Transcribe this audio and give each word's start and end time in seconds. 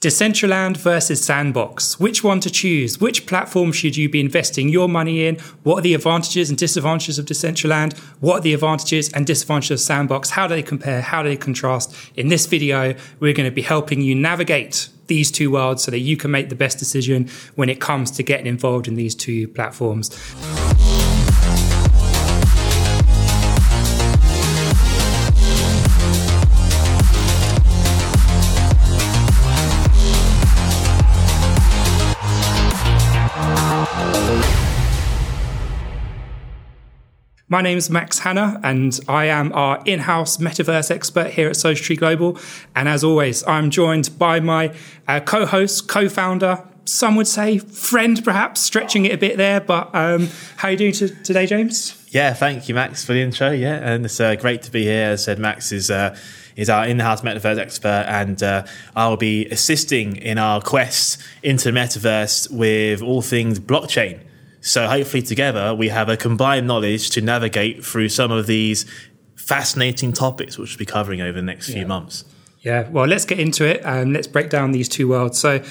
Decentraland 0.00 0.78
versus 0.78 1.22
Sandbox. 1.22 2.00
Which 2.00 2.24
one 2.24 2.40
to 2.40 2.48
choose? 2.48 2.98
Which 2.98 3.26
platform 3.26 3.70
should 3.70 3.98
you 3.98 4.08
be 4.08 4.18
investing 4.18 4.70
your 4.70 4.88
money 4.88 5.26
in? 5.26 5.36
What 5.62 5.80
are 5.80 5.82
the 5.82 5.92
advantages 5.92 6.48
and 6.48 6.58
disadvantages 6.58 7.18
of 7.18 7.26
Decentraland? 7.26 7.98
What 8.20 8.38
are 8.38 8.40
the 8.40 8.54
advantages 8.54 9.12
and 9.12 9.26
disadvantages 9.26 9.72
of 9.72 9.80
Sandbox? 9.80 10.30
How 10.30 10.46
do 10.46 10.54
they 10.54 10.62
compare? 10.62 11.02
How 11.02 11.22
do 11.22 11.28
they 11.28 11.36
contrast? 11.36 11.94
In 12.16 12.28
this 12.28 12.46
video, 12.46 12.94
we're 13.18 13.34
going 13.34 13.50
to 13.50 13.54
be 13.54 13.60
helping 13.60 14.00
you 14.00 14.14
navigate 14.14 14.88
these 15.08 15.30
two 15.30 15.50
worlds 15.50 15.84
so 15.84 15.90
that 15.90 15.98
you 15.98 16.16
can 16.16 16.30
make 16.30 16.48
the 16.48 16.54
best 16.54 16.78
decision 16.78 17.28
when 17.56 17.68
it 17.68 17.78
comes 17.78 18.10
to 18.12 18.22
getting 18.22 18.46
involved 18.46 18.88
in 18.88 18.94
these 18.94 19.14
two 19.14 19.48
platforms. 19.48 20.08
My 37.52 37.62
name 37.62 37.78
is 37.78 37.90
Max 37.90 38.20
Hanna, 38.20 38.60
and 38.62 39.00
I 39.08 39.24
am 39.24 39.52
our 39.54 39.82
in 39.84 39.98
house 39.98 40.36
metaverse 40.36 40.88
expert 40.88 41.32
here 41.32 41.48
at 41.48 41.56
Social 41.56 41.84
Tree 41.84 41.96
Global. 41.96 42.38
And 42.76 42.88
as 42.88 43.02
always, 43.02 43.44
I'm 43.44 43.70
joined 43.70 44.16
by 44.20 44.38
my 44.38 44.72
uh, 45.08 45.18
co 45.18 45.46
host, 45.46 45.88
co 45.88 46.08
founder, 46.08 46.62
some 46.84 47.16
would 47.16 47.26
say 47.26 47.58
friend, 47.58 48.22
perhaps, 48.22 48.60
stretching 48.60 49.04
it 49.04 49.12
a 49.12 49.18
bit 49.18 49.36
there. 49.36 49.60
But 49.60 49.92
um, 49.92 50.28
how 50.58 50.68
you 50.68 50.76
doing 50.76 50.92
today, 50.92 51.46
James? 51.46 52.00
Yeah, 52.10 52.34
thank 52.34 52.68
you, 52.68 52.76
Max, 52.76 53.04
for 53.04 53.14
the 53.14 53.20
intro. 53.20 53.50
Yeah, 53.50 53.80
and 53.82 54.04
it's 54.04 54.20
uh, 54.20 54.36
great 54.36 54.62
to 54.62 54.70
be 54.70 54.84
here. 54.84 55.06
As 55.06 55.22
I 55.22 55.24
said, 55.24 55.40
Max 55.40 55.72
is. 55.72 55.90
Uh, 55.90 56.16
is 56.56 56.68
our 56.68 56.84
in-house 56.84 57.22
metaverse 57.22 57.58
expert, 57.58 58.04
and 58.08 58.42
uh, 58.42 58.66
I'll 58.94 59.16
be 59.16 59.46
assisting 59.46 60.16
in 60.16 60.36
our 60.36 60.60
quest 60.60 61.22
into 61.42 61.70
the 61.70 61.78
metaverse 61.78 62.50
with 62.50 63.00
all 63.00 63.22
things 63.22 63.58
blockchain. 63.58 64.20
So 64.60 64.86
hopefully 64.86 65.22
together 65.22 65.74
we 65.74 65.88
have 65.88 66.08
a 66.08 66.16
combined 66.16 66.66
knowledge 66.66 67.10
to 67.10 67.20
navigate 67.20 67.84
through 67.84 68.10
some 68.10 68.30
of 68.30 68.46
these 68.46 68.86
fascinating 69.36 70.12
topics 70.12 70.58
which 70.58 70.70
we'll 70.70 70.78
be 70.78 70.86
covering 70.86 71.20
over 71.20 71.32
the 71.32 71.42
next 71.42 71.68
yeah. 71.68 71.76
few 71.76 71.86
months. 71.86 72.24
Yeah, 72.60 72.88
well, 72.90 73.06
let's 73.06 73.24
get 73.24 73.40
into 73.40 73.64
it 73.64 73.80
and 73.84 74.12
let's 74.12 74.26
break 74.26 74.50
down 74.50 74.72
these 74.72 74.88
two 74.88 75.08
worlds. 75.08 75.38
So 75.38 75.62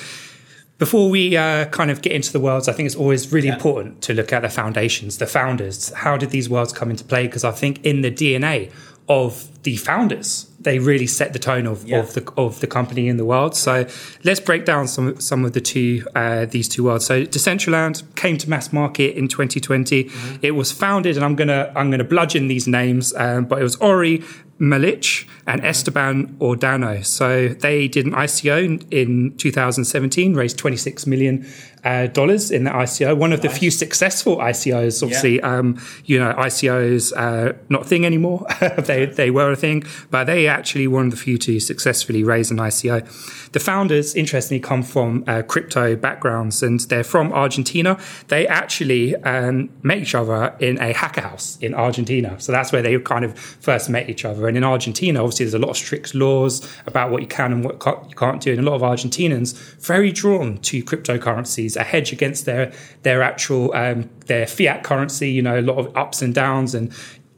before 0.80 1.10
we 1.10 1.38
uh, 1.38 1.66
kind 1.66 1.92
of 1.92 2.02
get 2.02 2.14
into 2.14 2.32
the 2.32 2.40
worlds, 2.40 2.68
I 2.68 2.74
think 2.74 2.88
it's 2.88 2.96
always 2.96 3.32
really 3.32 3.48
yeah. 3.48 3.56
important 3.56 4.02
to 4.04 4.14
look 4.14 4.34
at 4.34 4.42
the 4.42 4.50
foundations, 4.50 5.18
the 5.18 5.28
founders. 5.28 5.94
How 5.94 6.18
did 6.18 6.32
these 6.32 6.50
worlds 6.50 6.74
come 6.74 6.90
into 6.90 7.04
play? 7.04 7.28
Because 7.28 7.44
I 7.44 7.52
think 7.52 7.86
in 7.86 8.02
the 8.02 8.12
DNA 8.12 8.72
of 9.08 9.62
the 9.64 9.76
founders. 9.76 10.49
They 10.62 10.80
really 10.80 11.08
set 11.08 11.34
the 11.34 11.40
tone 11.40 11.66
of, 11.68 11.88
yeah. 11.88 12.00
of 12.00 12.14
the 12.14 12.32
of 12.36 12.60
the 12.60 12.68
company 12.68 13.08
in 13.08 13.18
the 13.18 13.26
world. 13.26 13.56
So 13.56 13.86
let's 14.24 14.40
break 14.40 14.66
down 14.66 14.88
some 14.88 15.20
some 15.20 15.46
of 15.46 15.54
the 15.54 15.62
two 15.62 16.06
uh, 16.16 16.46
these 16.46 16.68
two 16.68 16.84
worlds. 16.84 17.06
So 17.06 17.24
Decentraland 17.24 18.04
came 18.16 18.38
to 18.38 18.50
mass 18.50 18.74
market 18.74 19.16
in 19.16 19.28
2020. 19.28 20.04
Mm-hmm. 20.04 20.36
It 20.42 20.52
was 20.52 20.72
founded, 20.72 21.16
and 21.16 21.26
I'm 21.26 21.36
gonna 21.36 21.72
I'm 21.76 21.90
gonna 21.90 22.04
bludgeon 22.04 22.48
these 22.48 22.68
names, 22.68 23.14
um, 23.16 23.46
but 23.46 23.60
it 23.60 23.64
was 23.64 23.78
Ori 23.78 24.24
Meilich 24.60 25.28
and. 25.48 25.64
Esteban 25.70 26.36
Ordano. 26.40 27.06
So 27.06 27.50
they 27.50 27.88
did 27.88 28.06
an 28.06 28.14
ICO 28.14 28.86
in 28.92 29.36
2017, 29.38 30.34
raised 30.34 30.58
26 30.58 31.06
million 31.08 31.46
uh, 31.84 32.08
dollars 32.08 32.52
in 32.52 32.66
the 32.66 32.70
ICO. 32.72 33.16
One 33.16 33.32
of 33.32 33.44
nice. 33.44 33.54
the 33.54 33.60
few 33.60 33.72
successful 33.72 34.38
ICOs. 34.38 35.02
Obviously, 35.02 35.38
yeah. 35.38 35.58
um, 35.58 35.80
you 36.06 36.20
know, 36.20 36.34
ICOs 36.34 37.14
uh, 37.16 37.54
not 37.70 37.84
a 37.84 37.86
thing 37.86 38.06
anymore. 38.06 38.46
they 38.78 39.06
they 39.06 39.32
were 39.32 39.52
a 39.52 39.56
thing, 39.56 39.84
but 40.10 40.26
they 40.26 40.48
actually 40.48 40.88
one 40.88 41.06
of 41.06 41.12
the 41.12 41.18
few 41.18 41.38
to 41.38 41.60
successfully 41.60 42.24
raise 42.24 42.52
an 42.52 42.58
ICO. 42.58 43.06
The 43.52 43.60
founders, 43.60 44.14
interestingly, 44.14 44.60
come 44.60 44.84
from 44.84 45.24
uh, 45.28 45.42
crypto 45.42 45.96
backgrounds, 45.96 46.62
and 46.62 46.80
they're 46.82 47.04
from 47.04 47.32
Argentina. 47.34 48.00
They 48.28 48.48
actually 48.48 49.16
um, 49.18 49.70
met 49.82 50.00
each 50.00 50.16
other 50.16 50.56
in 50.60 50.78
a 50.80 50.94
hacker 50.94 51.22
house 51.22 51.58
in 51.62 51.74
Argentina. 51.74 52.40
So 52.40 52.52
that's 52.52 52.72
where 52.72 52.82
they 52.82 52.98
kind 53.00 53.26
of 53.26 53.38
first 53.40 53.90
met 53.90 54.10
each 54.10 54.26
other. 54.26 54.48
And 54.50 54.58
in 54.58 54.64
Argentina, 54.64 55.22
obviously, 55.22 55.46
there's 55.46 55.54
a 55.54 55.60
lot 55.60 55.70
of 55.70 55.78
strict 55.78 56.14
laws 56.14 56.70
about 56.86 57.12
what 57.12 57.22
you 57.22 57.28
can 57.28 57.54
and 57.54 57.64
what 57.64 57.76
you 58.10 58.16
can't 58.16 58.42
do. 58.42 58.52
And 58.52 58.60
a 58.60 58.70
lot 58.70 58.76
of 58.76 58.82
Argentinians 58.82 59.58
very 59.82 60.12
drawn 60.12 60.58
to 60.58 60.84
cryptocurrencies 60.84 61.78
a 61.78 61.84
hedge 61.84 62.12
against 62.12 62.46
their 62.46 62.74
their 63.04 63.22
actual 63.22 63.74
um, 63.74 64.10
their 64.26 64.46
fiat 64.46 64.84
currency. 64.84 65.32
You 65.32 65.42
know, 65.42 65.60
a 65.60 65.62
lot 65.62 65.78
of 65.78 65.96
ups 65.96 66.22
and 66.22 66.34
downs, 66.34 66.76
and 66.76 66.92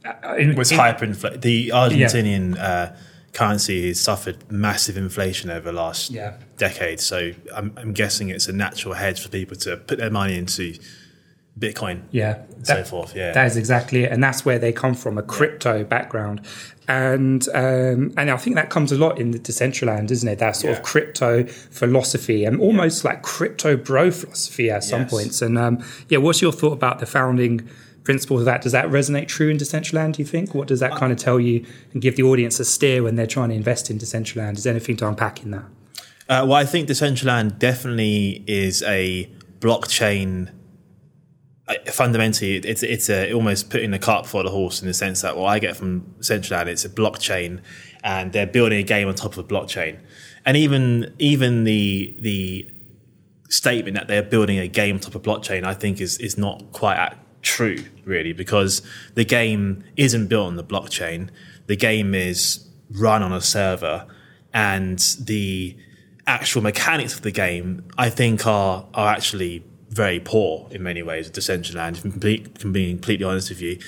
uh, 0.04 0.34
it 0.34 0.56
was 0.56 0.72
hyperinflation. 0.72 1.40
The 1.40 1.68
Argentinian 1.68 2.56
yeah. 2.56 2.66
uh, 2.66 2.96
currency 3.32 3.88
has 3.88 4.00
suffered 4.00 4.50
massive 4.50 4.96
inflation 4.96 5.50
over 5.50 5.70
the 5.70 5.76
last 5.76 6.10
yeah. 6.10 6.36
decade. 6.58 7.00
So 7.00 7.32
I'm, 7.54 7.72
I'm, 7.76 7.92
guessing 7.92 8.28
it's 8.28 8.46
a 8.46 8.52
natural 8.52 8.94
hedge 8.94 9.22
for 9.22 9.28
people 9.28 9.56
to 9.58 9.76
put 9.76 9.98
their 9.98 10.10
money 10.10 10.36
into 10.36 10.74
Bitcoin. 11.58 12.02
Yeah, 12.10 12.42
so 12.62 12.74
that, 12.74 12.88
forth. 12.88 13.14
Yeah, 13.14 13.32
that 13.32 13.46
is 13.46 13.56
exactly 13.56 14.04
it, 14.04 14.12
and 14.12 14.22
that's 14.22 14.44
where 14.44 14.58
they 14.58 14.72
come 14.72 14.94
from—a 14.94 15.22
crypto 15.22 15.78
yeah. 15.78 15.82
background 15.84 16.46
and 16.88 17.48
um, 17.54 18.12
and 18.16 18.30
I 18.30 18.36
think 18.36 18.56
that 18.56 18.70
comes 18.70 18.90
a 18.90 18.98
lot 18.98 19.18
in 19.20 19.30
the 19.30 19.38
Decentraland, 19.38 20.10
isn't 20.10 20.28
it? 20.28 20.38
That 20.40 20.56
sort 20.56 20.72
yeah. 20.72 20.78
of 20.78 20.84
crypto 20.84 21.44
philosophy 21.46 22.44
and 22.44 22.60
almost 22.60 23.04
yeah. 23.04 23.10
like 23.10 23.22
crypto 23.22 23.76
bro 23.76 24.10
philosophy 24.10 24.70
at 24.70 24.82
some 24.82 25.02
yes. 25.02 25.10
points. 25.10 25.42
And 25.42 25.56
um, 25.56 25.84
yeah, 26.08 26.18
what's 26.18 26.42
your 26.42 26.50
thought 26.50 26.72
about 26.72 26.98
the 26.98 27.06
founding 27.06 27.68
principles 28.02 28.40
of 28.40 28.46
that? 28.46 28.62
Does 28.62 28.72
that 28.72 28.86
resonate 28.86 29.28
true 29.28 29.48
in 29.48 29.58
Decentraland? 29.58 30.14
Do 30.14 30.22
you 30.22 30.26
think? 30.26 30.54
What 30.54 30.66
does 30.66 30.80
that 30.80 30.92
kind 30.92 31.12
of 31.12 31.18
tell 31.18 31.38
you 31.38 31.64
and 31.92 32.02
give 32.02 32.16
the 32.16 32.24
audience 32.24 32.58
a 32.58 32.64
steer 32.64 33.04
when 33.04 33.14
they're 33.14 33.26
trying 33.26 33.50
to 33.50 33.54
invest 33.54 33.88
in 33.88 33.98
Decentraland? 33.98 34.56
Is 34.56 34.64
there 34.64 34.72
anything 34.72 34.96
to 34.98 35.08
unpack 35.08 35.42
in 35.44 35.52
that? 35.52 35.64
Uh, 36.28 36.44
well, 36.46 36.54
I 36.54 36.64
think 36.64 36.88
Decentraland 36.88 37.58
definitely 37.58 38.42
is 38.48 38.82
a 38.82 39.30
blockchain 39.60 40.50
fundamentally, 41.86 42.56
it's 42.56 42.82
it's 42.82 43.08
a, 43.08 43.32
almost 43.32 43.70
putting 43.70 43.90
the 43.90 43.98
cart 43.98 44.24
before 44.24 44.42
the 44.42 44.50
horse 44.50 44.80
in 44.80 44.88
the 44.88 44.94
sense 44.94 45.22
that 45.22 45.36
what 45.36 45.46
I 45.46 45.58
get 45.58 45.76
from 45.76 46.02
Decentraland, 46.18 46.66
it's 46.66 46.84
a 46.84 46.88
blockchain, 46.88 47.60
and 48.02 48.32
they're 48.32 48.46
building 48.46 48.78
a 48.78 48.82
game 48.82 49.08
on 49.08 49.14
top 49.14 49.32
of 49.32 49.38
a 49.38 49.44
blockchain, 49.44 49.98
and 50.44 50.56
even 50.56 51.14
even 51.18 51.64
the 51.64 52.16
the 52.20 52.70
statement 53.48 53.96
that 53.96 54.08
they're 54.08 54.22
building 54.22 54.58
a 54.58 54.66
game 54.66 54.96
on 54.96 55.00
top 55.00 55.14
of 55.14 55.22
blockchain, 55.22 55.64
I 55.64 55.74
think 55.74 56.00
is 56.00 56.18
is 56.18 56.36
not 56.36 56.72
quite 56.72 57.14
true 57.42 57.84
really 58.04 58.32
because 58.32 58.82
the 59.14 59.24
game 59.24 59.82
isn't 59.96 60.28
built 60.28 60.46
on 60.46 60.56
the 60.56 60.64
blockchain. 60.64 61.28
The 61.66 61.76
game 61.76 62.14
is 62.14 62.68
run 62.90 63.22
on 63.22 63.32
a 63.32 63.40
server, 63.40 64.06
and 64.52 64.98
the 65.20 65.76
actual 66.26 66.62
mechanics 66.62 67.14
of 67.14 67.22
the 67.22 67.30
game, 67.30 67.84
I 67.96 68.10
think, 68.10 68.46
are 68.46 68.86
are 68.94 69.08
actually 69.08 69.64
very 69.92 70.18
poor 70.18 70.66
in 70.70 70.82
many 70.82 71.02
ways 71.02 71.30
Decentraland. 71.30 71.98
If 71.98 72.04
I'm 72.04 72.12
can 72.54 72.72
be 72.72 72.90
completely 72.90 73.24
honest 73.24 73.50
with 73.50 73.60
you, 73.60 73.78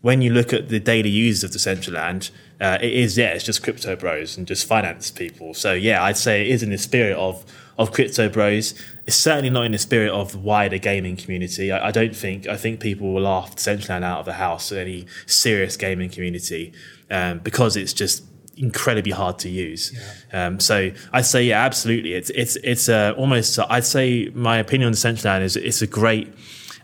when 0.00 0.20
you 0.20 0.32
look 0.32 0.52
at 0.52 0.68
the 0.68 0.80
daily 0.80 1.08
users 1.08 1.44
of 1.44 1.50
Decentraland, 1.52 2.30
uh, 2.60 2.78
it 2.80 2.92
is 2.92 3.16
yeah, 3.16 3.30
it's 3.30 3.44
just 3.44 3.62
crypto 3.62 3.96
bros 3.96 4.36
and 4.36 4.46
just 4.46 4.66
finance 4.66 5.10
people. 5.10 5.54
So 5.54 5.72
yeah, 5.72 6.02
I'd 6.02 6.16
say 6.16 6.42
it 6.42 6.48
is 6.48 6.62
in 6.62 6.70
the 6.70 6.78
spirit 6.78 7.16
of 7.16 7.44
of 7.78 7.92
crypto 7.92 8.28
bros. 8.28 8.74
It's 9.06 9.16
certainly 9.16 9.50
not 9.50 9.64
in 9.64 9.72
the 9.72 9.78
spirit 9.78 10.10
of 10.10 10.32
the 10.32 10.38
wider 10.38 10.78
gaming 10.78 11.16
community. 11.16 11.70
I, 11.70 11.88
I 11.88 11.90
don't 11.90 12.16
think 12.16 12.48
I 12.48 12.56
think 12.56 12.80
people 12.80 13.14
will 13.14 13.22
laugh 13.22 13.54
Decentraland 13.54 14.02
out 14.02 14.18
of 14.18 14.26
the 14.26 14.34
house. 14.34 14.72
Any 14.72 15.06
serious 15.26 15.76
gaming 15.76 16.10
community 16.10 16.72
um, 17.10 17.38
because 17.38 17.76
it's 17.76 17.92
just 17.92 18.24
incredibly 18.56 19.12
hard 19.12 19.38
to 19.40 19.48
use. 19.48 19.92
Yeah. 20.32 20.46
Um, 20.46 20.60
so 20.60 20.90
I'd 21.12 21.26
say, 21.26 21.44
yeah, 21.44 21.64
absolutely. 21.64 22.14
It's 22.14 22.30
it's 22.30 22.56
it's 22.56 22.88
uh, 22.88 23.14
almost. 23.16 23.58
I'd 23.58 23.84
say 23.84 24.30
my 24.34 24.58
opinion 24.58 24.86
on 24.86 24.92
the 24.92 24.98
Decentraland 24.98 25.42
is 25.42 25.56
it's 25.56 25.82
a 25.82 25.86
great 25.86 26.32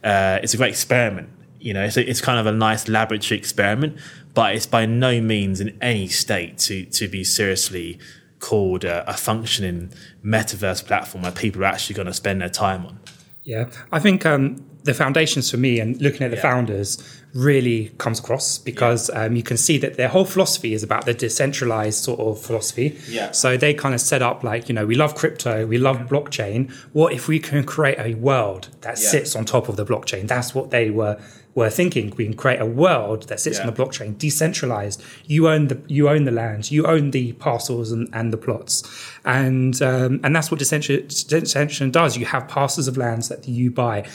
uh, 0.05 0.39
it's 0.43 0.55
a 0.55 0.57
great 0.57 0.71
experiment. 0.71 1.29
You 1.59 1.75
know, 1.75 1.85
it's 1.85 1.97
a, 1.97 2.09
it's 2.09 2.21
kind 2.21 2.39
of 2.39 2.47
a 2.47 2.53
nice 2.53 2.89
laboratory 2.89 3.39
experiment, 3.39 3.99
but 4.35 4.55
it's 4.55 4.67
by 4.67 4.87
no 4.87 5.21
means 5.21 5.61
in 5.61 5.77
any 5.81 6.09
state 6.09 6.59
to 6.59 6.85
to 6.87 7.09
be 7.09 7.25
seriously 7.25 7.99
called 8.39 8.85
a, 8.85 9.09
a 9.09 9.15
functioning 9.15 9.93
metaverse 10.25 10.85
platform 10.85 11.23
where 11.23 11.33
people 11.33 11.63
are 11.63 11.67
actually 11.67 11.95
going 11.95 12.07
to 12.07 12.15
spend 12.15 12.41
their 12.41 12.49
time 12.49 12.87
on. 12.87 12.99
Yeah, 13.43 13.71
I 13.93 13.99
think 13.99 14.25
um, 14.25 14.70
the 14.85 14.95
foundations 14.95 15.51
for 15.51 15.57
me 15.57 15.81
and 15.81 16.01
looking 16.01 16.23
at 16.23 16.31
the 16.31 16.37
yeah. 16.37 16.43
founders 16.43 17.21
really 17.35 17.91
comes 17.99 18.19
across 18.19 18.59
because 18.59 19.09
yeah. 19.09 19.25
um, 19.25 19.37
you 19.37 19.43
can 19.43 19.57
see 19.57 19.79
that 19.79 19.97
their 19.97 20.09
whole 20.09 20.25
philosophy 20.25 20.73
is 20.73 20.83
about 20.83 21.05
the 21.05 21.15
decentralized 21.15 22.03
sort 22.03 22.19
of 22.19 22.41
philosophy. 22.41 22.99
Yeah. 23.09 23.31
So 23.33 23.57
they 23.57 23.75
kind 23.75 23.95
of 23.95 24.01
set 24.01 24.23
up 24.23 24.43
like, 24.43 24.69
you 24.69 24.75
know, 24.75 24.87
we 24.87 24.95
love 24.95 25.15
crypto, 25.15 25.67
we 25.67 25.79
love 25.79 25.99
blockchain. 25.99 26.73
What 26.93 27.13
if 27.13 27.29
we 27.29 27.39
can 27.39 27.65
create 27.65 27.99
a 27.99 28.15
world 28.15 28.69
that 28.81 29.01
yeah. 29.01 29.09
sits 29.09 29.37
on 29.37 29.45
top 29.45 29.69
of 29.69 29.77
the 29.77 29.85
blockchain? 29.85 30.27
That's 30.27 30.55
what 30.55 30.71
they 30.71 30.91
were 30.91 31.21
were 31.55 31.71
thinking. 31.71 32.13
We 32.17 32.25
can 32.25 32.35
create 32.35 32.61
a 32.61 32.67
world 32.67 33.25
that 33.25 33.41
sits 33.41 33.59
on 33.59 33.67
the 33.67 33.73
blockchain, 33.73 34.17
decentralized. 34.17 35.03
You 35.27 35.49
own 35.49 35.69
the 35.69 35.81
you 35.89 36.09
own 36.09 36.25
the 36.25 36.31
land, 36.31 36.71
you 36.71 36.87
own 36.87 37.11
the 37.11 37.33
parcels 37.35 37.91
and, 37.93 38.09
and 38.13 38.33
the 38.33 38.37
plots, 38.37 38.83
and 39.25 39.81
um, 39.83 40.21
and 40.23 40.35
that's 40.35 40.51
what 40.51 40.59
decentralization 40.59 41.91
does. 41.91 42.17
You 42.17 42.27
have 42.27 42.49
parcels 42.49 42.89
of 42.89 42.97
lands 42.97 43.29
that 43.29 43.49
you 43.49 43.71
buy 43.71 44.09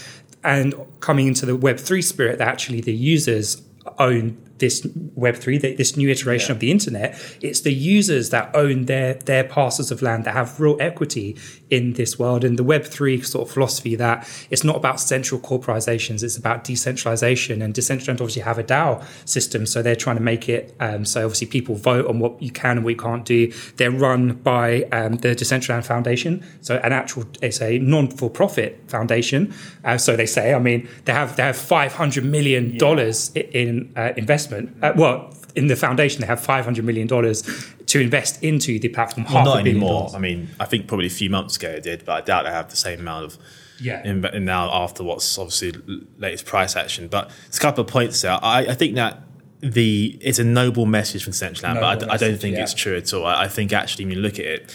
and 0.46 0.74
coming 1.00 1.28
into 1.28 1.46
the 1.46 1.58
Web3 1.58 2.04
spirit, 2.04 2.38
that 2.38 2.48
actually 2.48 2.82
the 2.82 2.94
users 2.94 3.62
own 4.00 4.38
this 4.60 4.82
Web3, 4.82 5.78
this 5.78 5.98
new 5.98 6.10
iteration 6.10 6.50
yeah. 6.50 6.54
of 6.54 6.60
the 6.60 6.72
internet. 6.72 7.38
It's 7.42 7.62
the 7.62 7.74
users 7.74 8.30
that 8.30 8.56
own 8.56 8.86
their, 8.86 9.16
their 9.16 9.44
parcels 9.44 9.92
of 9.92 10.02
land 10.02 10.26
that 10.26 10.34
have 10.34 10.60
real 10.60 10.78
equity 10.80 11.38
in 11.70 11.94
this 11.94 12.20
world. 12.20 12.44
And 12.44 12.60
the 12.60 12.64
Web3 12.64 13.26
sort 13.26 13.48
of 13.48 13.54
philosophy 13.54 13.96
that 13.96 14.30
it's 14.50 14.64
not 14.64 14.76
about 14.76 15.00
central 15.00 15.40
corporations, 15.40 16.24
it's 16.24 16.38
about 16.38 16.64
decentralization. 16.64 17.62
And 17.62 17.74
Decentraland 17.74 18.22
obviously 18.22 18.44
have 18.44 18.60
a 18.60 18.64
DAO 18.64 19.04
system. 19.28 19.66
So 19.66 19.82
they're 19.82 19.96
trying 19.96 20.18
to 20.18 20.22
make 20.22 20.48
it 20.48 20.76
um, 20.80 21.06
so 21.06 21.24
obviously 21.24 21.48
people 21.48 21.76
vote 21.76 22.08
on 22.08 22.20
what 22.20 22.42
you 22.42 22.52
can 22.52 22.78
and 22.78 22.84
what 22.84 22.92
you 22.92 22.98
can't 22.98 23.26
do. 23.26 23.52
They're 23.78 23.92
run 23.92 24.34
by 24.34 24.84
um, 24.92 25.18
the 25.18 25.30
Decentraland 25.30 25.86
Foundation. 25.86 26.46
So 26.62 26.78
an 26.84 26.92
actual, 26.92 27.26
it's 27.42 27.62
a 27.62 27.80
non 27.80 28.10
for 28.10 28.30
profit 28.30 28.82
foundation. 28.88 29.54
Uh, 29.84 29.98
so 29.98 30.16
they 30.16 30.26
say, 30.26 30.54
I 30.54 30.60
mean, 30.60 30.88
they 31.06 31.14
have, 31.14 31.36
they 31.36 31.44
have 31.44 31.56
$500 31.56 32.24
million 32.24 32.76
yeah. 32.76 33.42
in 33.52 33.94
uh, 33.96 34.14
investment. 34.18 34.45
Uh, 34.52 34.94
well, 34.96 35.34
in 35.56 35.68
the 35.68 35.76
foundation, 35.76 36.22
they 36.22 36.28
have 36.28 36.40
$500 36.40 36.84
million 36.84 37.08
to 37.08 38.00
invest 38.00 38.44
into 38.44 38.80
the 38.80 38.90
platform. 38.90 39.26
Well, 39.32 39.46
not 39.46 39.60
anymore. 39.60 40.02
Dollars. 40.02 40.16
I 40.16 40.20
mean, 40.20 40.50
I 40.60 40.66
think 40.66 40.88
probably 40.88 41.08
a 41.08 41.12
few 41.12 41.30
months 41.30 41.58
ago 41.58 41.70
it 41.70 41.84
did, 41.84 42.06
but 42.06 42.12
I 42.14 42.22
doubt 42.22 42.46
they 42.46 42.52
have 42.52 42.70
the 42.70 42.76
same 42.76 43.00
amount 43.00 43.26
of. 43.26 43.38
Yeah. 43.78 44.02
In, 44.06 44.24
in 44.28 44.46
now 44.46 44.74
after 44.74 45.04
what's 45.04 45.38
obviously 45.38 45.74
latest 46.18 46.46
price 46.46 46.78
action, 46.78 47.10
but 47.10 47.30
there's 47.44 47.58
a 47.58 47.60
couple 47.60 47.84
of 47.84 47.90
points 47.90 48.22
there. 48.22 48.40
I, 48.42 48.68
I 48.68 48.74
think 48.74 48.96
that 48.96 49.22
the 49.60 50.18
it's 50.22 50.40
a 50.40 50.46
noble 50.46 50.86
message 50.86 51.26
from 51.26 51.34
Decentraland, 51.34 51.82
but 51.82 52.10
I, 52.10 52.14
I, 52.14 52.18
don't 52.18 52.40
think 52.40 52.56
yeah. 52.56 52.64
it's 52.64 52.74
true 52.74 52.96
at 52.96 53.14
all. 53.14 53.26
I, 53.26 53.44
I, 53.44 53.48
think 53.50 53.74
actually, 53.74 54.06
when 54.06 54.16
you 54.16 54.22
look 54.22 54.36
at 54.36 54.46
it, 54.46 54.74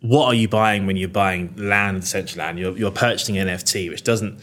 what 0.00 0.26
are 0.26 0.34
you 0.34 0.48
buying 0.48 0.86
when 0.86 0.96
you're 0.96 1.08
buying 1.08 1.54
land 1.56 1.96
in 1.96 2.02
Decentraland? 2.02 2.58
You're, 2.58 2.76
you're 2.76 2.90
purchasing 2.90 3.34
NFT, 3.36 3.88
which 3.90 4.02
doesn't, 4.02 4.40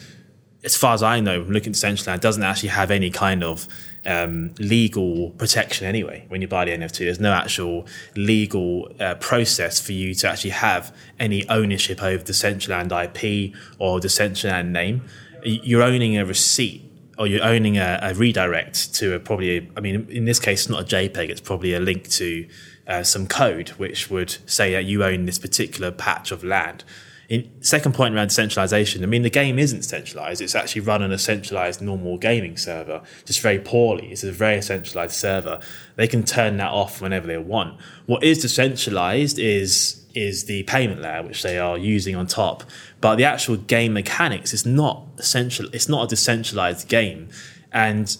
as 0.68 0.76
far 0.76 0.94
as 0.94 1.02
I 1.02 1.22
know, 1.22 1.40
looking 1.48 1.72
at 1.72 1.76
Decentraland, 1.76 2.20
doesn't 2.20 2.44
actually 2.44 2.70
have 2.70 2.92
any 2.92 3.10
kind 3.10 3.42
of 3.42 3.70
um, 4.06 4.54
legal 4.60 5.30
protection 5.32 5.88
anyway 5.88 6.26
when 6.28 6.42
you 6.42 6.48
buy 6.50 6.66
the 6.66 6.72
NFT. 6.72 6.98
There's 7.00 7.22
no 7.22 7.32
actual 7.32 7.88
legal 8.18 8.92
uh, 9.00 9.16
process 9.16 9.80
for 9.80 9.94
you 9.94 10.14
to 10.16 10.30
actually 10.30 10.50
have 10.50 10.94
any 11.20 11.48
ownership 11.48 12.04
over 12.04 12.22
the 12.22 12.34
Decentraland 12.34 12.92
IP 12.92 13.56
or 13.80 14.02
the 14.02 14.10
Decentraland 14.10 14.72
name. 14.72 15.04
You're 15.42 15.84
owning 15.84 16.18
a 16.18 16.26
receipt 16.26 16.84
or 17.18 17.28
you're 17.28 17.46
owning 17.46 17.78
a, 17.78 18.00
a 18.02 18.14
redirect 18.14 18.94
to 18.96 19.16
a, 19.16 19.20
probably, 19.20 19.58
a, 19.58 19.68
I 19.78 19.80
mean, 19.80 20.06
in 20.10 20.26
this 20.26 20.38
case, 20.38 20.64
it's 20.64 20.70
not 20.70 20.82
a 20.82 20.96
JPEG, 20.96 21.30
it's 21.30 21.40
probably 21.40 21.74
a 21.74 21.80
link 21.80 22.10
to 22.10 22.46
uh, 22.88 23.04
some 23.04 23.26
code 23.26 23.70
which 23.70 24.10
would 24.10 24.36
say 24.46 24.74
that 24.74 24.84
you 24.84 25.02
own 25.06 25.28
this 25.28 25.40
particular 25.40 25.92
patch 25.92 26.32
of 26.32 26.44
land. 26.44 26.84
In 27.30 27.62
second 27.62 27.94
point 27.94 28.16
around 28.16 28.32
centralization, 28.32 29.04
I 29.04 29.08
mean, 29.08 29.22
the 29.22 29.30
game 29.30 29.60
isn't 29.60 29.84
centralized. 29.84 30.42
It's 30.42 30.56
actually 30.56 30.82
run 30.82 31.02
on 31.02 31.12
a 31.12 31.18
centralized 31.18 31.82
normal 31.82 32.18
gaming 32.18 32.56
server, 32.56 33.02
just 33.26 33.42
very 33.42 33.60
poorly. 33.60 34.12
It's 34.12 34.24
a 34.24 34.32
very 34.32 34.62
centralized 34.62 35.16
server. 35.16 35.60
They 35.98 36.08
can 36.08 36.24
turn 36.24 36.56
that 36.58 36.72
off 36.72 37.02
whenever 37.02 37.28
they 37.28 37.38
want. 37.38 37.80
What 38.06 38.24
is 38.24 38.40
decentralized 38.40 39.40
is 39.40 40.04
is 40.16 40.46
the 40.46 40.64
payment 40.64 41.02
layer, 41.02 41.22
which 41.22 41.44
they 41.44 41.60
are 41.60 41.78
using 41.78 42.16
on 42.16 42.26
top. 42.26 42.64
But 43.02 43.18
the 43.18 43.26
actual 43.26 43.58
game 43.58 43.94
mechanics 43.94 44.54
is 44.54 44.66
not 44.66 45.04
essential. 45.18 45.68
It's 45.74 45.88
not 45.88 46.06
a 46.06 46.08
decentralized 46.08 46.88
game. 46.88 47.30
And 47.72 48.18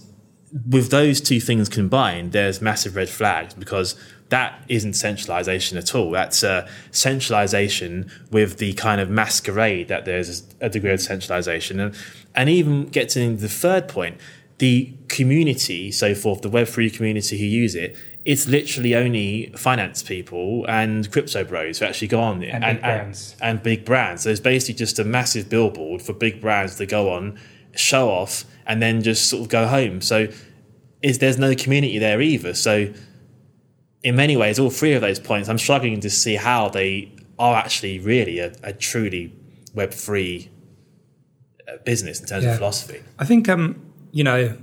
with 0.70 0.92
those 0.92 1.20
two 1.20 1.40
things 1.40 1.70
combined, 1.70 2.34
there's 2.34 2.62
massive 2.62 2.96
red 2.96 3.10
flags 3.10 3.54
because 3.54 3.96
that 4.30 4.64
isn't 4.68 4.94
centralization 4.94 5.78
at 5.78 5.96
all. 5.96 6.12
That's 6.12 6.44
a 6.44 6.68
centralization 6.92 8.12
with 8.32 8.58
the 8.58 8.74
kind 8.74 9.00
of 9.00 9.10
masquerade 9.10 9.88
that 9.88 10.06
there's 10.06 10.44
a 10.60 10.70
degree 10.70 10.92
of 10.92 11.02
centralization. 11.02 11.80
And, 11.80 11.96
and 12.36 12.50
even 12.50 12.88
getting 12.88 13.36
to 13.36 13.42
the 13.42 13.50
third 13.50 13.88
point, 13.88 14.18
the 14.58 14.94
community, 15.08 15.92
so 15.92 16.14
forth, 16.14 16.42
the 16.42 16.50
Web3 16.50 16.94
community 16.94 17.38
who 17.38 17.46
use 17.46 17.76
it, 17.76 17.96
it's 18.26 18.48
literally 18.48 18.94
only 18.96 19.54
finance 19.56 20.04
people 20.04 20.66
and 20.68 21.10
crypto 21.12 21.46
bros 21.46 21.80
who 21.80 21.86
actually 21.86 22.10
go 22.10 22.20
on 22.20 22.40
there 22.40 22.54
and, 22.54 22.64
and, 22.64 22.78
big 22.78 22.82
brands. 22.82 23.36
And, 23.40 23.50
and 23.50 23.64
big 23.64 23.86
brands. 23.86 24.24
So 24.24 24.30
it's 24.30 24.42
basically 24.42 24.76
just 24.76 25.00
a 25.00 25.06
massive 25.06 25.48
billboard 25.48 26.02
for 26.02 26.12
big 26.12 26.42
brands 26.42 26.76
to 26.76 26.86
go 26.86 27.12
on, 27.12 27.40
show 27.76 28.10
off, 28.10 28.44
and 28.66 28.82
then 28.82 29.02
just 29.02 29.30
sort 29.30 29.44
of 29.44 29.50
go 29.50 29.68
home. 29.68 30.02
So 30.02 30.28
is 31.02 31.20
there's 31.20 31.38
no 31.38 31.56
community 31.56 32.00
there 32.00 32.20
either. 32.20 32.54
So 32.54 32.92
in 34.04 34.16
many 34.16 34.38
ways, 34.38 34.60
all 34.60 34.70
three 34.70 34.94
of 34.94 35.02
those 35.02 35.20
points, 35.20 35.50
I'm 35.50 35.58
struggling 35.58 36.00
to 36.02 36.10
see 36.10 36.36
how 36.36 36.70
they 36.70 37.12
are 37.40 37.56
actually 37.56 38.00
really 38.00 38.40
a, 38.40 38.54
a 38.64 38.74
truly 38.74 39.34
Web 39.74 39.92
three 39.92 40.50
uh, 41.68 41.78
business 41.86 42.20
in 42.20 42.26
terms 42.26 42.44
yeah. 42.44 42.52
of 42.52 42.58
philosophy. 42.58 43.04
I 43.20 43.26
think 43.26 43.48
um, 43.48 43.80
you 44.12 44.24
know 44.24 44.58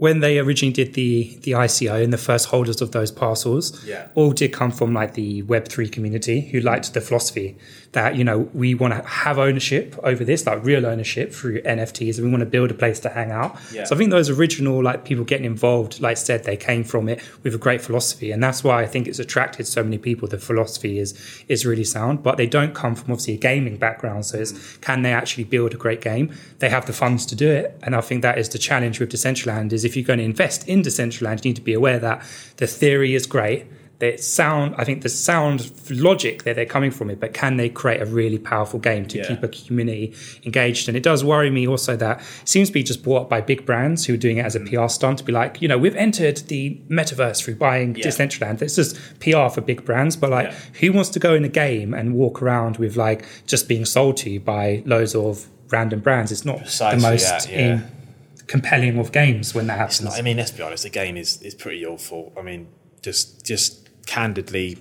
when 0.00 0.20
they 0.20 0.38
originally 0.38 0.72
did 0.72 0.94
the 0.94 1.38
the 1.42 1.52
ICO 1.52 2.02
and 2.02 2.10
the 2.10 2.18
first 2.30 2.46
holders 2.46 2.80
of 2.80 2.92
those 2.92 3.10
parcels, 3.12 3.84
yeah. 3.84 4.08
all 4.14 4.32
did 4.32 4.50
come 4.50 4.70
from 4.70 4.94
like 4.94 5.12
the 5.12 5.42
Web 5.42 5.68
three 5.68 5.90
community 5.90 6.40
who 6.40 6.60
liked 6.60 6.94
the 6.94 7.02
philosophy 7.02 7.58
that 7.92 8.14
you 8.16 8.24
know 8.24 8.38
we 8.54 8.74
want 8.74 8.94
to 8.94 9.02
have 9.06 9.38
ownership 9.38 9.94
over 10.02 10.24
this, 10.24 10.46
like 10.46 10.64
real 10.64 10.86
ownership 10.86 11.34
through 11.34 11.60
NFTs, 11.62 12.16
and 12.16 12.24
we 12.24 12.30
want 12.30 12.40
to 12.40 12.46
build 12.46 12.70
a 12.70 12.74
place 12.74 12.98
to 13.00 13.10
hang 13.10 13.30
out. 13.30 13.58
Yeah. 13.72 13.84
So 13.84 13.94
I 13.94 13.98
think 13.98 14.10
those 14.10 14.30
original 14.30 14.82
like 14.82 15.04
people 15.04 15.24
getting 15.24 15.44
involved, 15.44 16.00
like 16.00 16.16
said, 16.16 16.44
they 16.44 16.56
came 16.56 16.82
from 16.82 17.06
it 17.06 17.20
with 17.42 17.54
a 17.54 17.58
great 17.58 17.82
philosophy, 17.82 18.30
and 18.32 18.42
that's 18.42 18.64
why 18.64 18.82
I 18.82 18.86
think 18.86 19.06
it's 19.06 19.18
attracted 19.18 19.66
so 19.66 19.82
many 19.82 19.98
people. 19.98 20.28
The 20.28 20.38
philosophy 20.38 20.98
is 20.98 21.12
is 21.48 21.66
really 21.66 21.84
sound, 21.84 22.22
but 22.22 22.38
they 22.38 22.46
don't 22.46 22.74
come 22.74 22.94
from 22.94 23.12
obviously 23.12 23.34
a 23.34 23.38
gaming 23.38 23.76
background. 23.76 24.24
So 24.24 24.38
it's 24.38 24.52
mm. 24.52 24.80
can 24.80 25.02
they 25.02 25.12
actually 25.12 25.44
build 25.44 25.74
a 25.74 25.76
great 25.76 26.00
game? 26.00 26.32
They 26.60 26.70
have 26.70 26.86
the 26.86 26.94
funds 26.94 27.26
to 27.26 27.34
do 27.34 27.50
it, 27.50 27.78
and 27.82 27.94
I 27.94 28.00
think 28.00 28.22
that 28.22 28.38
is 28.38 28.48
the 28.48 28.58
challenge 28.58 28.98
with 28.98 29.10
Decentraland. 29.10 29.74
Is 29.74 29.84
if 29.90 29.96
you're 29.96 30.06
going 30.06 30.20
to 30.20 30.24
invest 30.24 30.68
in 30.68 30.82
Decentraland, 30.82 31.44
you 31.44 31.50
need 31.50 31.56
to 31.56 31.62
be 31.62 31.74
aware 31.74 31.98
that 31.98 32.22
the 32.56 32.66
theory 32.66 33.14
is 33.14 33.26
great 33.26 33.66
the 34.00 34.16
sound 34.16 34.74
i 34.78 34.84
think 34.84 35.02
the 35.02 35.08
sound 35.08 35.70
logic 35.90 36.42
that 36.44 36.56
they're 36.56 36.66
coming 36.66 36.90
from 36.90 37.10
it 37.10 37.20
but 37.20 37.32
can 37.34 37.58
they 37.58 37.68
create 37.68 38.00
a 38.00 38.06
really 38.06 38.38
powerful 38.38 38.80
game 38.80 39.06
to 39.06 39.18
yeah. 39.18 39.28
keep 39.28 39.42
a 39.42 39.48
community 39.48 40.14
engaged 40.44 40.88
and 40.88 40.96
it 40.96 41.02
does 41.02 41.22
worry 41.22 41.50
me 41.50 41.68
also 41.68 41.96
that 41.96 42.18
it 42.18 42.48
seems 42.48 42.68
to 42.68 42.72
be 42.72 42.82
just 42.82 43.02
bought 43.02 43.22
up 43.22 43.28
by 43.28 43.40
big 43.40 43.64
brands 43.66 44.06
who 44.06 44.14
are 44.14 44.16
doing 44.16 44.38
it 44.38 44.44
as 44.44 44.56
a 44.56 44.60
mm. 44.60 44.68
pr 44.68 44.88
stunt 44.88 45.18
to 45.18 45.24
be 45.24 45.32
like 45.32 45.60
you 45.60 45.68
know 45.68 45.76
we've 45.76 45.94
entered 45.96 46.38
the 46.48 46.80
metaverse 46.88 47.44
through 47.44 47.54
buying 47.54 47.94
yeah. 47.94 48.06
decentraland 48.06 48.58
This 48.58 48.78
is 48.78 48.98
pr 49.20 49.48
for 49.48 49.60
big 49.60 49.84
brands 49.84 50.16
but 50.16 50.30
like 50.30 50.48
yeah. 50.48 50.58
who 50.80 50.92
wants 50.92 51.10
to 51.10 51.18
go 51.18 51.34
in 51.34 51.44
a 51.44 51.48
game 51.48 51.92
and 51.92 52.14
walk 52.14 52.40
around 52.40 52.78
with 52.78 52.96
like 52.96 53.26
just 53.46 53.68
being 53.68 53.84
sold 53.84 54.16
to 54.18 54.30
you 54.30 54.40
by 54.40 54.82
loads 54.86 55.14
of 55.14 55.46
random 55.68 56.00
brands 56.00 56.32
it's 56.32 56.46
not 56.46 56.60
Precisely, 56.60 57.00
the 57.00 57.10
most 57.10 57.48
in, 57.50 57.99
compelling 58.50 58.98
of 58.98 59.12
games 59.12 59.54
when 59.54 59.66
that 59.68 59.78
happens 59.78 60.02
not, 60.02 60.18
i 60.18 60.22
mean 60.22 60.36
let's 60.36 60.50
be 60.50 60.62
honest 60.62 60.82
the 60.82 60.90
game 60.90 61.16
is 61.16 61.40
is 61.42 61.54
pretty 61.54 61.86
awful 61.86 62.32
i 62.36 62.42
mean 62.42 62.66
just 63.02 63.44
just 63.46 63.80
candidly, 64.10 64.78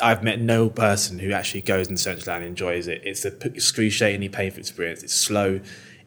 I've 0.00 0.22
met 0.22 0.40
no 0.40 0.68
person 0.68 1.18
who 1.18 1.32
actually 1.32 1.62
goes 1.62 1.88
in 1.88 1.96
Central 1.96 2.36
and 2.36 2.44
enjoys 2.44 2.88
it. 2.88 3.00
It's 3.04 3.24
a 3.24 3.32
excruciatingly 3.46 4.28
painful 4.28 4.60
experience. 4.60 5.02
It's 5.02 5.14
slow. 5.14 5.60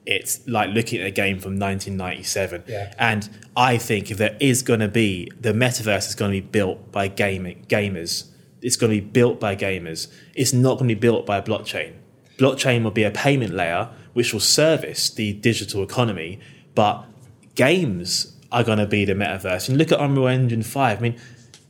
It's 0.05 0.47
like 0.47 0.69
looking 0.69 1.01
at 1.01 1.07
a 1.07 1.11
game 1.11 1.39
from 1.39 1.59
1997. 1.59 2.63
Yeah. 2.67 2.93
And 2.97 3.29
I 3.55 3.77
think 3.77 4.11
if 4.11 4.17
there 4.17 4.37
is 4.39 4.61
going 4.61 4.79
to 4.79 4.87
be, 4.87 5.31
the 5.39 5.51
metaverse 5.51 6.07
is 6.07 6.15
going 6.15 6.31
to 6.31 6.41
be 6.41 6.47
built 6.47 6.91
by 6.91 7.07
gaming, 7.07 7.65
gamers. 7.67 8.29
It's 8.61 8.75
going 8.75 8.93
to 8.93 9.01
be 9.01 9.07
built 9.07 9.39
by 9.39 9.55
gamers. 9.55 10.07
It's 10.35 10.53
not 10.53 10.77
going 10.77 10.89
to 10.89 10.95
be 10.95 10.99
built 10.99 11.25
by 11.25 11.37
a 11.37 11.41
blockchain. 11.41 11.93
Blockchain 12.37 12.83
will 12.83 12.91
be 12.91 13.03
a 13.03 13.11
payment 13.11 13.53
layer 13.53 13.89
which 14.13 14.33
will 14.33 14.39
service 14.39 15.09
the 15.09 15.33
digital 15.33 15.83
economy, 15.83 16.39
but 16.79 17.03
games 17.55 18.31
are 18.53 18.63
going 18.63 18.77
to 18.77 18.85
be 18.85 19.03
the 19.03 19.11
metaverse. 19.11 19.67
And 19.67 19.77
look 19.77 19.91
at 19.91 19.99
Unreal 19.99 20.29
Engine 20.29 20.63
5. 20.63 20.97
I 20.97 21.01
mean, 21.01 21.19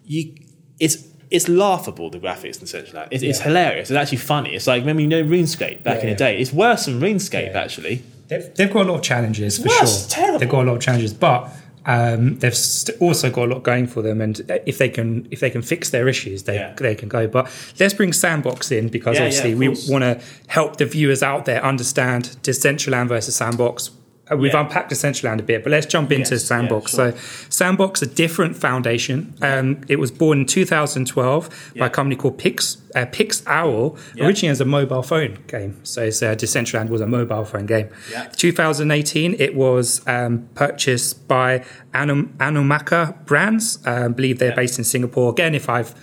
you 0.05 0.35
it's 0.79 1.07
it's 1.31 1.49
laughable 1.49 2.11
the 2.11 2.19
graphics 2.19 2.61
in 2.61 2.67
Central 2.67 3.07
It's, 3.09 3.23
yeah. 3.23 3.31
it's 3.31 3.39
hilarious. 3.39 3.89
It's 3.89 3.97
actually 3.97 4.19
funny. 4.19 4.53
It's 4.53 4.67
like 4.67 4.81
remember 4.81 5.01
you 5.01 5.07
know 5.07 5.23
RuneScape 5.23 5.81
back 5.81 5.97
yeah, 5.97 6.03
in 6.03 6.09
the 6.11 6.15
day. 6.15 6.39
It's 6.39 6.53
worse 6.53 6.85
than 6.85 6.99
RuneScape 6.99 7.55
actually. 7.55 8.03
They've, 8.27 8.53
they've 8.53 8.71
got 8.71 8.85
a 8.85 8.89
lot 8.91 8.97
of 8.97 9.01
challenges 9.01 9.57
for 9.57 9.69
sure. 9.69 9.87
Terrible. 10.09 10.37
They've 10.37 10.49
got 10.49 10.61
a 10.61 10.67
lot 10.67 10.75
of 10.75 10.81
challenges, 10.83 11.11
but 11.11 11.49
um, 11.87 12.37
they've 12.37 12.55
st- 12.55 13.01
also 13.01 13.31
got 13.31 13.49
a 13.49 13.51
lot 13.55 13.63
going 13.63 13.87
for 13.87 14.03
them. 14.03 14.21
And 14.21 14.39
if 14.67 14.77
they 14.77 14.89
can 14.89 15.27
if 15.31 15.39
they 15.39 15.49
can 15.49 15.63
fix 15.63 15.89
their 15.89 16.07
issues, 16.07 16.43
they 16.43 16.53
yeah. 16.53 16.75
they 16.75 16.93
can 16.93 17.09
go. 17.09 17.27
But 17.27 17.49
let's 17.79 17.95
bring 17.95 18.13
Sandbox 18.13 18.71
in 18.71 18.89
because 18.89 19.17
obviously 19.17 19.55
we 19.55 19.69
want 19.89 20.03
to 20.03 20.21
help 20.45 20.77
the 20.77 20.85
viewers 20.85 21.23
out 21.23 21.45
there 21.45 21.65
understand 21.65 22.37
Decentraland 22.43 23.07
versus 23.07 23.35
Sandbox 23.35 23.89
we've 24.35 24.53
yeah. 24.53 24.61
unpacked 24.61 24.91
Decentraland 24.91 25.39
a 25.39 25.43
bit, 25.43 25.63
but 25.63 25.71
let's 25.71 25.85
jump 25.85 26.11
into 26.11 26.35
yes, 26.35 26.45
Sandbox. 26.45 26.93
Yeah, 26.93 27.11
sure. 27.11 27.17
So, 27.17 27.47
Sandbox, 27.49 28.01
a 28.01 28.05
different 28.05 28.55
foundation. 28.55 29.35
Um, 29.41 29.81
it 29.87 29.97
was 29.97 30.11
born 30.11 30.39
in 30.39 30.45
2012 30.45 31.71
yeah. 31.75 31.79
by 31.79 31.87
a 31.87 31.89
company 31.89 32.15
called 32.15 32.37
Pix 32.37 32.77
uh, 32.95 33.05
Pixowl, 33.05 33.99
originally 34.19 34.51
as 34.51 34.61
a 34.61 34.65
mobile 34.65 35.03
phone 35.03 35.37
game. 35.47 35.79
So, 35.83 36.03
it's, 36.03 36.21
uh, 36.21 36.35
Decentraland 36.35 36.89
was 36.89 37.01
a 37.01 37.07
mobile 37.07 37.45
phone 37.45 37.65
game. 37.65 37.89
2018, 38.35 39.35
it 39.39 39.55
was 39.55 40.05
um, 40.07 40.47
purchased 40.55 41.27
by 41.27 41.65
Anum- 41.93 42.35
Animoca 42.37 43.25
Brands. 43.25 43.79
I 43.85 44.03
um, 44.03 44.13
believe 44.13 44.39
they're 44.39 44.55
based 44.55 44.77
in 44.77 44.83
Singapore. 44.83 45.31
Again, 45.31 45.55
if 45.55 45.69
I've 45.69 45.95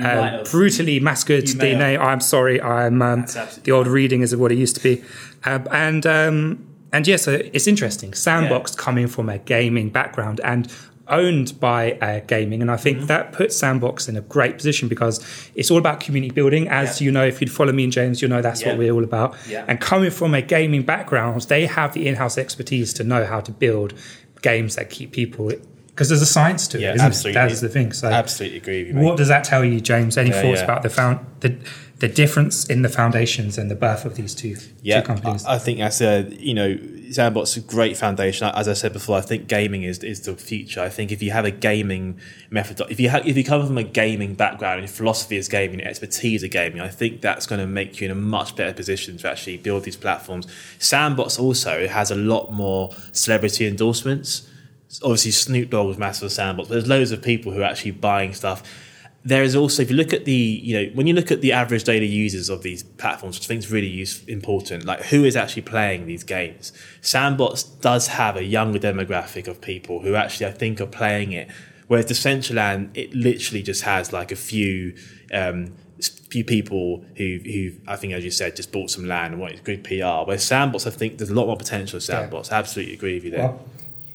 uh, 0.00 0.44
brutally 0.44 1.00
massacred 1.00 1.46
the 1.46 1.74
name. 1.74 2.00
I'm 2.00 2.20
sorry. 2.20 2.60
I'm 2.60 3.02
um, 3.02 3.26
the 3.64 3.72
old 3.72 3.86
reading 3.86 4.22
is 4.22 4.34
what 4.34 4.52
it 4.52 4.58
used 4.58 4.76
to 4.76 4.82
be, 4.82 5.04
uh, 5.44 5.58
and 5.70 6.06
and 6.92 7.06
yeah, 7.06 7.16
so 7.16 7.32
it's 7.52 7.66
interesting. 7.66 8.14
Sandbox 8.14 8.74
yeah. 8.74 8.82
coming 8.82 9.06
from 9.06 9.28
a 9.28 9.38
gaming 9.38 9.90
background, 9.90 10.40
and 10.42 10.72
owned 11.08 11.58
by 11.58 11.92
uh, 11.94 12.20
gaming, 12.26 12.62
and 12.62 12.70
I 12.70 12.76
think 12.76 12.98
mm-hmm. 12.98 13.06
that 13.06 13.32
puts 13.32 13.56
Sandbox 13.56 14.08
in 14.08 14.16
a 14.16 14.20
great 14.20 14.56
position 14.56 14.88
because 14.88 15.24
it's 15.54 15.70
all 15.70 15.78
about 15.78 16.00
community 16.00 16.32
building. 16.32 16.68
As 16.68 17.00
yeah. 17.00 17.06
you 17.06 17.12
know, 17.12 17.24
if 17.24 17.40
you'd 17.40 17.52
follow 17.52 17.72
me 17.72 17.84
and 17.84 17.92
James, 17.92 18.22
you 18.22 18.28
know 18.28 18.40
that's 18.40 18.64
what 18.64 18.78
we're 18.78 18.92
all 18.92 19.04
about. 19.04 19.36
And 19.66 19.80
coming 19.80 20.10
from 20.10 20.34
a 20.34 20.42
gaming 20.42 20.82
background, 20.82 21.42
they 21.42 21.66
have 21.66 21.92
the 21.94 22.06
in-house 22.06 22.38
expertise 22.38 22.92
to 22.94 23.04
know 23.04 23.24
how 23.24 23.40
to 23.40 23.50
build 23.50 23.94
games 24.42 24.76
that 24.76 24.90
keep 24.90 25.12
people 25.12 25.52
because 26.00 26.08
there's 26.08 26.22
a 26.22 26.26
science 26.26 26.66
to 26.66 26.78
it. 26.78 26.80
Yeah, 26.80 26.96
absolutely. 26.98 27.38
It? 27.38 27.48
That's 27.48 27.60
the 27.60 27.68
thing. 27.68 27.92
So, 27.92 28.08
absolutely 28.08 28.56
agree. 28.56 28.90
What 28.90 29.18
does 29.18 29.28
that 29.28 29.44
tell 29.44 29.62
you, 29.62 29.82
James? 29.82 30.16
Any 30.16 30.30
yeah, 30.30 30.40
thoughts 30.40 30.60
yeah. 30.60 30.64
about 30.64 30.82
the 30.82 30.88
found 30.88 31.26
the 31.40 31.58
the 31.98 32.08
difference 32.08 32.64
in 32.64 32.80
the 32.80 32.88
foundations 32.88 33.58
and 33.58 33.70
the 33.70 33.74
birth 33.74 34.06
of 34.06 34.14
these 34.14 34.34
two, 34.34 34.56
yeah, 34.80 35.02
two 35.02 35.08
companies? 35.08 35.44
I, 35.44 35.56
I 35.56 35.58
think 35.58 35.78
that's 35.78 36.00
a 36.00 36.22
you 36.30 36.54
know 36.54 36.78
Sandbox 37.10 37.54
a 37.58 37.60
great 37.60 37.98
foundation. 37.98 38.50
As 38.54 38.66
I 38.66 38.72
said 38.72 38.94
before, 38.94 39.18
I 39.18 39.20
think 39.20 39.46
gaming 39.46 39.82
is 39.82 40.02
is 40.02 40.22
the 40.22 40.34
future. 40.36 40.80
I 40.80 40.88
think 40.88 41.12
if 41.12 41.22
you 41.22 41.32
have 41.32 41.44
a 41.44 41.50
gaming 41.50 42.18
method, 42.48 42.80
if 42.88 42.98
you 42.98 43.10
have, 43.10 43.26
if 43.26 43.36
you 43.36 43.44
come 43.44 43.66
from 43.66 43.76
a 43.76 43.84
gaming 43.84 44.32
background 44.32 44.80
and 44.80 44.88
philosophy 44.88 45.36
is 45.36 45.48
gaming, 45.48 45.82
expertise 45.82 46.42
of 46.42 46.50
gaming, 46.50 46.80
I 46.80 46.88
think 46.88 47.20
that's 47.20 47.44
going 47.44 47.60
to 47.60 47.66
make 47.66 48.00
you 48.00 48.06
in 48.06 48.10
a 48.10 48.14
much 48.14 48.56
better 48.56 48.72
position 48.72 49.18
to 49.18 49.30
actually 49.30 49.58
build 49.58 49.84
these 49.84 49.98
platforms. 49.98 50.46
Sandbox 50.78 51.38
also 51.38 51.86
has 51.88 52.10
a 52.10 52.16
lot 52.16 52.54
more 52.54 52.88
celebrity 53.12 53.66
endorsements 53.66 54.46
obviously 55.02 55.30
Snoop 55.30 55.70
Dogg 55.70 55.86
was 55.86 55.98
massive 55.98 56.32
sandbox, 56.32 56.68
but 56.68 56.74
there's 56.74 56.88
loads 56.88 57.12
of 57.12 57.22
people 57.22 57.52
who 57.52 57.60
are 57.60 57.64
actually 57.64 57.92
buying 57.92 58.34
stuff. 58.34 58.62
There 59.22 59.42
is 59.42 59.54
also, 59.54 59.82
if 59.82 59.90
you 59.90 59.96
look 59.96 60.12
at 60.12 60.24
the, 60.24 60.32
you 60.32 60.74
know, 60.74 60.90
when 60.94 61.06
you 61.06 61.14
look 61.14 61.30
at 61.30 61.42
the 61.42 61.52
average 61.52 61.84
daily 61.84 62.06
users 62.06 62.48
of 62.48 62.62
these 62.62 62.82
platforms, 62.82 63.36
which 63.36 63.46
I 63.46 63.48
think 63.48 63.58
is 63.60 63.70
really 63.70 63.86
use, 63.86 64.24
important, 64.24 64.86
like 64.86 65.02
who 65.02 65.24
is 65.24 65.36
actually 65.36 65.62
playing 65.62 66.06
these 66.06 66.24
games? 66.24 66.72
Sandbox 67.02 67.62
does 67.62 68.08
have 68.08 68.36
a 68.36 68.44
younger 68.44 68.78
demographic 68.78 69.46
of 69.46 69.60
people 69.60 70.00
who 70.00 70.14
actually, 70.14 70.46
I 70.46 70.52
think, 70.52 70.80
are 70.80 70.86
playing 70.86 71.32
it. 71.32 71.50
Whereas 71.86 72.06
Decentraland, 72.06 72.96
it 72.96 73.14
literally 73.14 73.62
just 73.62 73.82
has 73.82 74.12
like 74.12 74.32
a 74.32 74.36
few, 74.36 74.96
um, 75.34 75.74
few 76.30 76.44
people 76.44 77.04
who, 77.16 77.40
who 77.44 77.72
I 77.86 77.96
think, 77.96 78.14
as 78.14 78.24
you 78.24 78.30
said, 78.30 78.56
just 78.56 78.72
bought 78.72 78.90
some 78.90 79.04
land 79.04 79.34
and 79.34 79.40
wanted 79.40 79.62
good 79.64 79.84
PR. 79.84 80.24
Whereas 80.24 80.44
Sandbox, 80.44 80.86
I 80.86 80.90
think 80.90 81.18
there's 81.18 81.30
a 81.30 81.34
lot 81.34 81.46
more 81.46 81.56
potential 81.56 82.00
Sandbox. 82.00 82.48
Yeah. 82.48 82.56
I 82.56 82.58
absolutely 82.58 82.94
agree 82.94 83.14
with 83.14 83.24
you 83.24 83.30
there. 83.32 83.48
Well, 83.48 83.64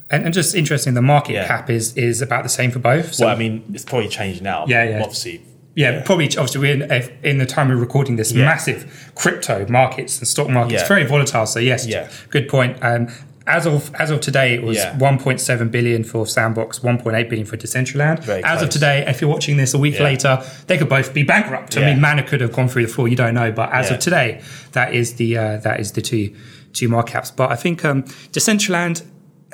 and, 0.09 0.23
and 0.23 0.33
just 0.33 0.53
interesting, 0.53 0.93
the 0.93 1.01
market 1.01 1.33
yeah. 1.33 1.47
cap 1.47 1.69
is 1.69 1.95
is 1.97 2.21
about 2.21 2.43
the 2.43 2.49
same 2.49 2.71
for 2.71 2.79
both. 2.79 3.15
So, 3.15 3.25
well, 3.25 3.35
I 3.35 3.39
mean, 3.39 3.63
it's 3.73 3.85
probably 3.85 4.07
changed 4.07 4.41
now. 4.41 4.65
Yeah, 4.67 4.83
yeah. 4.83 5.01
Obviously, 5.01 5.43
yeah, 5.75 5.91
yeah, 5.91 6.03
probably. 6.03 6.25
Obviously, 6.27 6.61
we're 6.61 6.83
in, 6.83 7.11
in, 7.23 7.37
the 7.39 7.45
time 7.45 7.71
of 7.71 7.79
recording 7.79 8.15
this 8.15 8.31
yeah. 8.31 8.45
massive 8.45 9.11
crypto 9.15 9.67
markets 9.67 10.19
and 10.19 10.27
stock 10.27 10.49
markets, 10.49 10.83
yeah. 10.83 10.87
very 10.87 11.05
volatile. 11.05 11.45
So 11.45 11.59
yes, 11.59 11.87
yeah. 11.87 12.09
good 12.29 12.47
point. 12.47 12.81
Um, 12.83 13.09
as 13.47 13.65
of 13.65 13.93
as 13.95 14.09
of 14.09 14.21
today, 14.21 14.53
it 14.53 14.63
was 14.63 14.77
1.7 14.77 15.71
billion 15.71 16.03
for 16.03 16.25
Sandbox, 16.25 16.79
1.8 16.79 17.29
billion 17.29 17.45
for 17.45 17.57
Decentraland. 17.57 18.23
Very 18.23 18.43
as 18.43 18.59
close. 18.59 18.61
of 18.63 18.69
today, 18.69 19.05
if 19.07 19.21
you're 19.21 19.29
watching 19.29 19.57
this 19.57 19.73
a 19.73 19.77
week 19.77 19.99
later, 19.99 20.43
they 20.67 20.77
could 20.77 20.89
both 20.89 21.13
be 21.13 21.23
bankrupt. 21.23 21.77
I 21.77 21.85
mean, 21.85 22.01
Mana 22.01 22.23
could 22.23 22.41
have 22.41 22.53
gone 22.53 22.67
through 22.67 22.85
the 22.87 22.93
floor. 22.93 23.07
You 23.07 23.15
don't 23.15 23.33
know, 23.33 23.51
but 23.51 23.71
as 23.71 23.91
of 23.91 23.99
today, 23.99 24.41
that 24.71 24.93
is 24.93 25.15
the 25.15 25.37
uh, 25.37 25.57
that 25.57 25.79
is 25.79 25.91
the 25.91 26.01
two 26.01 26.35
two 26.73 26.89
market 26.89 27.11
caps. 27.11 27.31
But 27.31 27.51
I 27.51 27.55
think 27.55 27.83
um, 27.85 28.03
Decentraland 28.03 29.03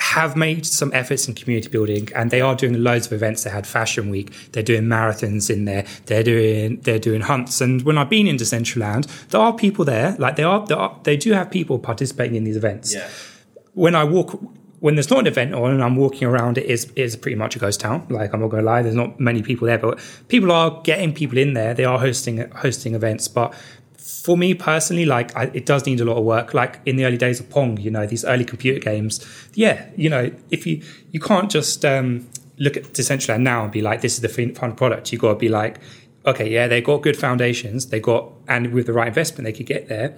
have 0.01 0.35
made 0.35 0.65
some 0.65 0.91
efforts 0.95 1.27
in 1.27 1.35
community 1.35 1.69
building 1.69 2.09
and 2.15 2.31
they 2.31 2.41
are 2.41 2.55
doing 2.55 2.83
loads 2.83 3.05
of 3.05 3.13
events. 3.13 3.43
They 3.43 3.51
had 3.51 3.67
fashion 3.67 4.09
week. 4.09 4.33
They're 4.51 4.63
doing 4.63 4.83
marathons 4.83 5.47
in 5.47 5.65
there. 5.65 5.85
They're 6.07 6.23
doing, 6.23 6.81
they're 6.81 6.97
doing 6.97 7.21
hunts. 7.21 7.61
And 7.61 7.83
when 7.83 7.99
I've 7.99 8.09
been 8.09 8.25
in 8.25 8.35
Decentraland, 8.35 9.05
there 9.29 9.39
are 9.39 9.53
people 9.53 9.85
there. 9.85 10.15
Like 10.17 10.37
they 10.37 10.43
are, 10.43 10.65
are, 10.73 10.99
they 11.03 11.17
do 11.17 11.33
have 11.33 11.51
people 11.51 11.77
participating 11.77 12.35
in 12.35 12.45
these 12.45 12.57
events. 12.57 12.95
Yeah. 12.95 13.07
When 13.73 13.93
I 13.93 14.03
walk, 14.03 14.41
when 14.79 14.95
there's 14.95 15.11
not 15.11 15.19
an 15.19 15.27
event 15.27 15.53
on 15.53 15.69
and 15.69 15.83
I'm 15.83 15.95
walking 15.95 16.27
around, 16.27 16.57
it 16.57 16.65
is, 16.65 16.91
is 16.95 17.15
pretty 17.15 17.35
much 17.35 17.55
a 17.55 17.59
ghost 17.59 17.79
town. 17.79 18.07
Like 18.09 18.33
I'm 18.33 18.41
not 18.41 18.47
going 18.47 18.63
to 18.63 18.69
lie. 18.69 18.81
There's 18.81 18.95
not 18.95 19.19
many 19.19 19.43
people 19.43 19.67
there, 19.67 19.77
but 19.77 19.99
people 20.29 20.51
are 20.51 20.81
getting 20.81 21.13
people 21.13 21.37
in 21.37 21.53
there. 21.53 21.75
They 21.75 21.85
are 21.85 21.99
hosting, 21.99 22.49
hosting 22.49 22.95
events, 22.95 23.27
but 23.27 23.53
for 24.01 24.35
me 24.35 24.53
personally, 24.53 25.05
like 25.05 25.35
I, 25.35 25.43
it 25.53 25.65
does 25.65 25.85
need 25.85 26.01
a 26.01 26.05
lot 26.05 26.17
of 26.17 26.23
work. 26.23 26.53
Like 26.53 26.79
in 26.85 26.95
the 26.95 27.05
early 27.05 27.17
days 27.17 27.39
of 27.39 27.49
Pong, 27.49 27.77
you 27.77 27.91
know, 27.91 28.05
these 28.07 28.25
early 28.25 28.43
computer 28.43 28.79
games. 28.79 29.25
Yeah, 29.53 29.87
you 29.95 30.09
know, 30.09 30.31
if 30.49 30.65
you 30.65 30.83
you 31.11 31.19
can't 31.19 31.51
just 31.51 31.85
um, 31.85 32.27
look 32.57 32.75
at 32.75 32.83
Decentraland 32.93 33.41
now 33.41 33.63
and 33.63 33.71
be 33.71 33.81
like, 33.81 34.01
this 34.01 34.15
is 34.15 34.21
the 34.21 34.29
final 34.29 34.75
product. 34.75 35.11
You 35.11 35.19
got 35.19 35.33
to 35.33 35.35
be 35.39 35.49
like, 35.49 35.79
okay, 36.25 36.49
yeah, 36.49 36.67
they 36.67 36.81
got 36.81 37.03
good 37.03 37.17
foundations. 37.17 37.87
They 37.87 37.99
got 37.99 38.31
and 38.47 38.73
with 38.73 38.87
the 38.87 38.93
right 38.93 39.07
investment, 39.07 39.45
they 39.45 39.53
could 39.53 39.67
get 39.67 39.87
there. 39.87 40.17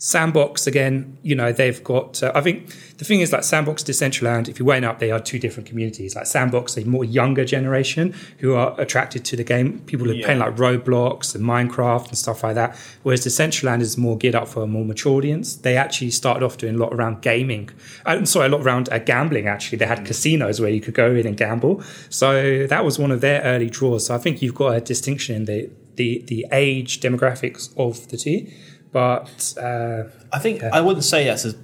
Sandbox 0.00 0.68
again, 0.68 1.18
you 1.22 1.34
know, 1.34 1.52
they've 1.52 1.82
got. 1.82 2.22
Uh, 2.22 2.30
I 2.32 2.40
think 2.40 2.68
the 2.98 3.04
thing 3.04 3.20
is 3.20 3.32
like 3.32 3.42
Sandbox, 3.42 3.82
Decentraland. 3.82 4.48
If 4.48 4.60
you 4.60 4.64
weigh 4.64 4.82
up, 4.84 5.00
they 5.00 5.10
are 5.10 5.18
two 5.18 5.40
different 5.40 5.68
communities. 5.68 6.14
Like 6.14 6.26
Sandbox, 6.26 6.76
a 6.76 6.84
more 6.84 7.04
younger 7.04 7.44
generation 7.44 8.14
who 8.38 8.54
are 8.54 8.80
attracted 8.80 9.24
to 9.24 9.36
the 9.36 9.42
game. 9.42 9.80
People 9.80 10.06
who 10.06 10.12
are 10.12 10.14
yeah. 10.14 10.24
playing 10.24 10.38
like 10.38 10.54
Roblox 10.54 11.34
and 11.34 11.44
Minecraft 11.44 12.08
and 12.08 12.16
stuff 12.16 12.44
like 12.44 12.54
that. 12.54 12.76
Whereas 13.02 13.26
Decentraland 13.26 13.80
is 13.80 13.98
more 13.98 14.16
geared 14.16 14.36
up 14.36 14.46
for 14.46 14.62
a 14.62 14.68
more 14.68 14.84
mature 14.84 15.14
audience. 15.14 15.56
They 15.56 15.76
actually 15.76 16.12
started 16.12 16.44
off 16.44 16.58
doing 16.58 16.76
a 16.76 16.78
lot 16.78 16.94
around 16.94 17.20
gaming. 17.20 17.70
I'm 18.06 18.22
uh, 18.22 18.26
sorry, 18.26 18.46
a 18.46 18.50
lot 18.50 18.62
around 18.62 18.88
uh, 18.92 19.00
gambling. 19.00 19.48
Actually, 19.48 19.78
they 19.78 19.86
had 19.86 20.00
mm. 20.00 20.06
casinos 20.06 20.60
where 20.60 20.70
you 20.70 20.80
could 20.80 20.94
go 20.94 21.12
in 21.12 21.26
and 21.26 21.36
gamble. 21.36 21.82
So 22.08 22.68
that 22.68 22.84
was 22.84 23.00
one 23.00 23.10
of 23.10 23.20
their 23.20 23.42
early 23.42 23.68
draws. 23.68 24.06
So 24.06 24.14
I 24.14 24.18
think 24.18 24.42
you've 24.42 24.54
got 24.54 24.76
a 24.76 24.80
distinction 24.80 25.34
in 25.34 25.44
the 25.46 25.70
the 25.96 26.22
the 26.28 26.46
age 26.52 27.00
demographics 27.00 27.76
of 27.76 28.06
the 28.08 28.16
two. 28.16 28.46
But 28.92 29.54
uh, 29.60 30.04
I 30.32 30.38
think 30.38 30.62
yeah. 30.62 30.70
I 30.72 30.80
wouldn't 30.80 31.04
say 31.04 31.24
that's 31.24 31.44
a 31.44 31.54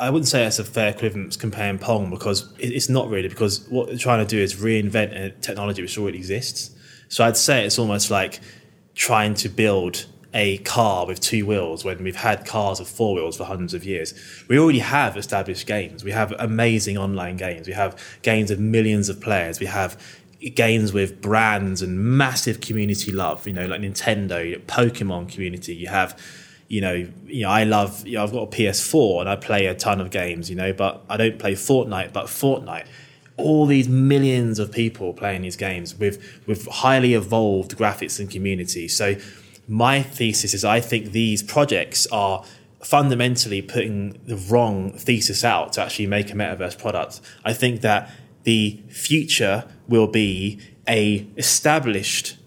I 0.00 0.10
wouldn't 0.10 0.28
say 0.28 0.42
that's 0.42 0.58
a 0.58 0.64
fair 0.64 0.90
equivalent 0.90 1.38
comparing 1.38 1.78
Pong 1.78 2.10
because 2.10 2.52
it's 2.58 2.88
not 2.88 3.08
really 3.08 3.28
because 3.28 3.66
what 3.68 3.88
they're 3.88 3.96
trying 3.96 4.24
to 4.24 4.28
do 4.28 4.42
is 4.42 4.56
reinvent 4.56 5.14
a 5.14 5.30
technology 5.40 5.82
which 5.82 5.96
already 5.98 6.18
exists. 6.18 6.70
So 7.08 7.24
I'd 7.24 7.36
say 7.36 7.64
it's 7.64 7.78
almost 7.78 8.10
like 8.10 8.40
trying 8.94 9.34
to 9.34 9.48
build 9.48 10.06
a 10.34 10.58
car 10.58 11.06
with 11.06 11.20
two 11.20 11.44
wheels 11.46 11.84
when 11.84 12.02
we've 12.02 12.16
had 12.16 12.46
cars 12.46 12.80
with 12.80 12.88
four 12.88 13.14
wheels 13.14 13.36
for 13.36 13.44
hundreds 13.44 13.74
of 13.74 13.84
years. 13.84 14.14
We 14.48 14.58
already 14.58 14.78
have 14.78 15.16
established 15.16 15.66
games. 15.66 16.04
We 16.04 16.10
have 16.12 16.32
amazing 16.38 16.96
online 16.96 17.36
games. 17.36 17.66
We 17.66 17.74
have 17.74 18.02
games 18.22 18.50
with 18.50 18.58
millions 18.58 19.08
of 19.08 19.20
players. 19.20 19.60
We 19.60 19.66
have 19.66 20.02
games 20.54 20.92
with 20.92 21.20
brands 21.20 21.82
and 21.82 22.02
massive 22.02 22.60
community 22.60 23.12
love, 23.12 23.46
you 23.46 23.52
know, 23.52 23.66
like 23.66 23.80
Nintendo, 23.80 24.58
Pokemon 24.62 25.30
community. 25.30 25.74
You 25.74 25.88
have 25.88 26.18
you 26.72 26.80
know, 26.80 27.06
you 27.26 27.42
know, 27.42 27.50
I 27.50 27.64
love, 27.64 28.06
you 28.06 28.14
know, 28.14 28.22
I've 28.22 28.32
got 28.32 28.44
a 28.44 28.46
PS4 28.46 29.20
and 29.20 29.28
I 29.28 29.36
play 29.36 29.66
a 29.66 29.74
ton 29.74 30.00
of 30.00 30.08
games, 30.10 30.48
you 30.48 30.56
know, 30.56 30.72
but 30.72 31.04
I 31.06 31.18
don't 31.18 31.38
play 31.38 31.52
Fortnite, 31.52 32.14
but 32.14 32.28
Fortnite. 32.28 32.86
All 33.36 33.66
these 33.66 33.90
millions 33.90 34.58
of 34.58 34.72
people 34.72 35.12
playing 35.12 35.42
these 35.42 35.54
games 35.54 35.94
with 35.94 36.16
with 36.46 36.66
highly 36.68 37.12
evolved 37.12 37.76
graphics 37.76 38.18
and 38.18 38.30
community. 38.30 38.88
So 38.88 39.16
my 39.68 40.02
thesis 40.02 40.54
is 40.54 40.64
I 40.64 40.80
think 40.80 41.12
these 41.12 41.42
projects 41.42 42.06
are 42.06 42.42
fundamentally 42.82 43.60
putting 43.60 44.18
the 44.24 44.36
wrong 44.36 44.92
thesis 44.92 45.44
out 45.44 45.74
to 45.74 45.82
actually 45.82 46.06
make 46.06 46.30
a 46.30 46.34
metaverse 46.34 46.78
product. 46.78 47.20
I 47.44 47.52
think 47.52 47.82
that 47.82 48.10
the 48.44 48.80
future 48.88 49.64
will 49.88 50.06
be 50.06 50.58
a 50.88 51.26
established, 51.36 52.38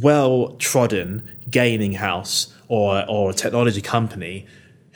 well 0.00 0.54
trodden 0.60 1.28
gaming 1.50 1.94
house 1.94 2.52
or, 2.68 3.04
or 3.08 3.30
a 3.30 3.34
technology 3.34 3.80
company 3.80 4.46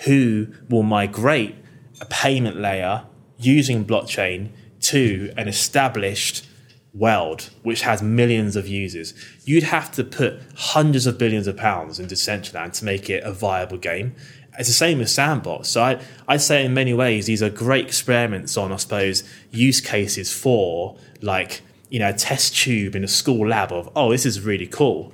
who 0.05 0.49
will 0.69 0.83
migrate 0.83 1.55
a 2.01 2.07
payment 2.07 2.57
layer 2.57 3.05
using 3.39 3.85
blockchain 3.85 4.51
to 4.81 5.33
an 5.37 5.49
established 5.49 6.47
world 6.93 7.51
which 7.63 7.83
has 7.83 8.03
millions 8.03 8.57
of 8.57 8.67
users. 8.67 9.15
You'd 9.45 9.65
have 9.65 9.93
to 9.93 10.05
put 10.05 10.41
hundreds 10.57 11.07
of 11.07 11.19
billions 11.19 11.47
of 11.47 11.57
pounds 11.57 12.01
into 12.01 12.15
Decentraland 12.15 12.73
to 12.79 12.85
make 12.85 13.09
it 13.09 13.23
a 13.23 13.33
viable 13.33 13.79
game. 13.79 14.15
It's 14.59 14.69
the 14.69 14.75
same 14.75 14.99
with 14.99 15.09
Sandbox. 15.09 15.69
So 15.69 15.83
I, 15.83 16.01
I'd 16.27 16.41
say 16.41 16.65
in 16.65 16.75
many 16.75 16.93
ways 16.93 17.27
these 17.27 17.43
are 17.43 17.51
great 17.51 17.87
experiments 17.87 18.57
on, 18.57 18.73
I 18.73 18.77
suppose, 18.77 19.23
use 19.51 19.81
cases 19.81 20.33
for 20.33 20.99
like, 21.23 21.63
you 21.89 21.99
know, 22.01 22.09
a 22.09 22.13
test 22.13 22.57
tube 22.57 22.97
in 22.97 23.05
a 23.05 23.09
school 23.09 23.49
lab 23.49 23.73
of, 23.73 23.89
oh, 23.95 24.11
this 24.11 24.27
is 24.27 24.41
really 24.41 24.67
cool. 24.67 25.13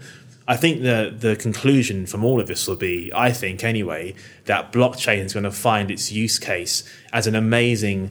I 0.48 0.56
think 0.56 0.82
the 0.82 1.14
the 1.16 1.36
conclusion 1.36 2.06
from 2.06 2.24
all 2.24 2.40
of 2.40 2.46
this 2.46 2.68
will 2.68 2.76
be, 2.76 3.10
I 3.14 3.32
think 3.32 3.64
anyway, 3.64 4.14
that 4.44 4.72
blockchain 4.72 5.24
is 5.24 5.32
going 5.32 5.44
to 5.44 5.50
find 5.50 5.90
its 5.90 6.12
use 6.12 6.38
case 6.38 6.84
as 7.12 7.26
an 7.26 7.34
amazing 7.34 8.10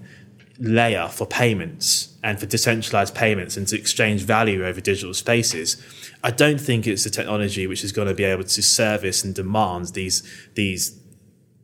layer 0.60 1.08
for 1.08 1.26
payments 1.26 2.14
and 2.24 2.40
for 2.40 2.46
decentralized 2.46 3.14
payments 3.14 3.58
and 3.58 3.68
to 3.68 3.78
exchange 3.78 4.22
value 4.24 4.66
over 4.66 4.80
digital 4.82 5.14
spaces. 5.14 5.82
I 6.24 6.32
don't 6.32 6.60
think 6.60 6.88
it's 6.88 7.04
the 7.04 7.10
technology 7.10 7.68
which 7.68 7.84
is 7.84 7.92
going 7.92 8.08
to 8.08 8.14
be 8.14 8.24
able 8.24 8.44
to 8.44 8.62
service 8.64 9.24
and 9.24 9.36
demand 9.36 9.88
these 9.90 10.24
these 10.56 10.98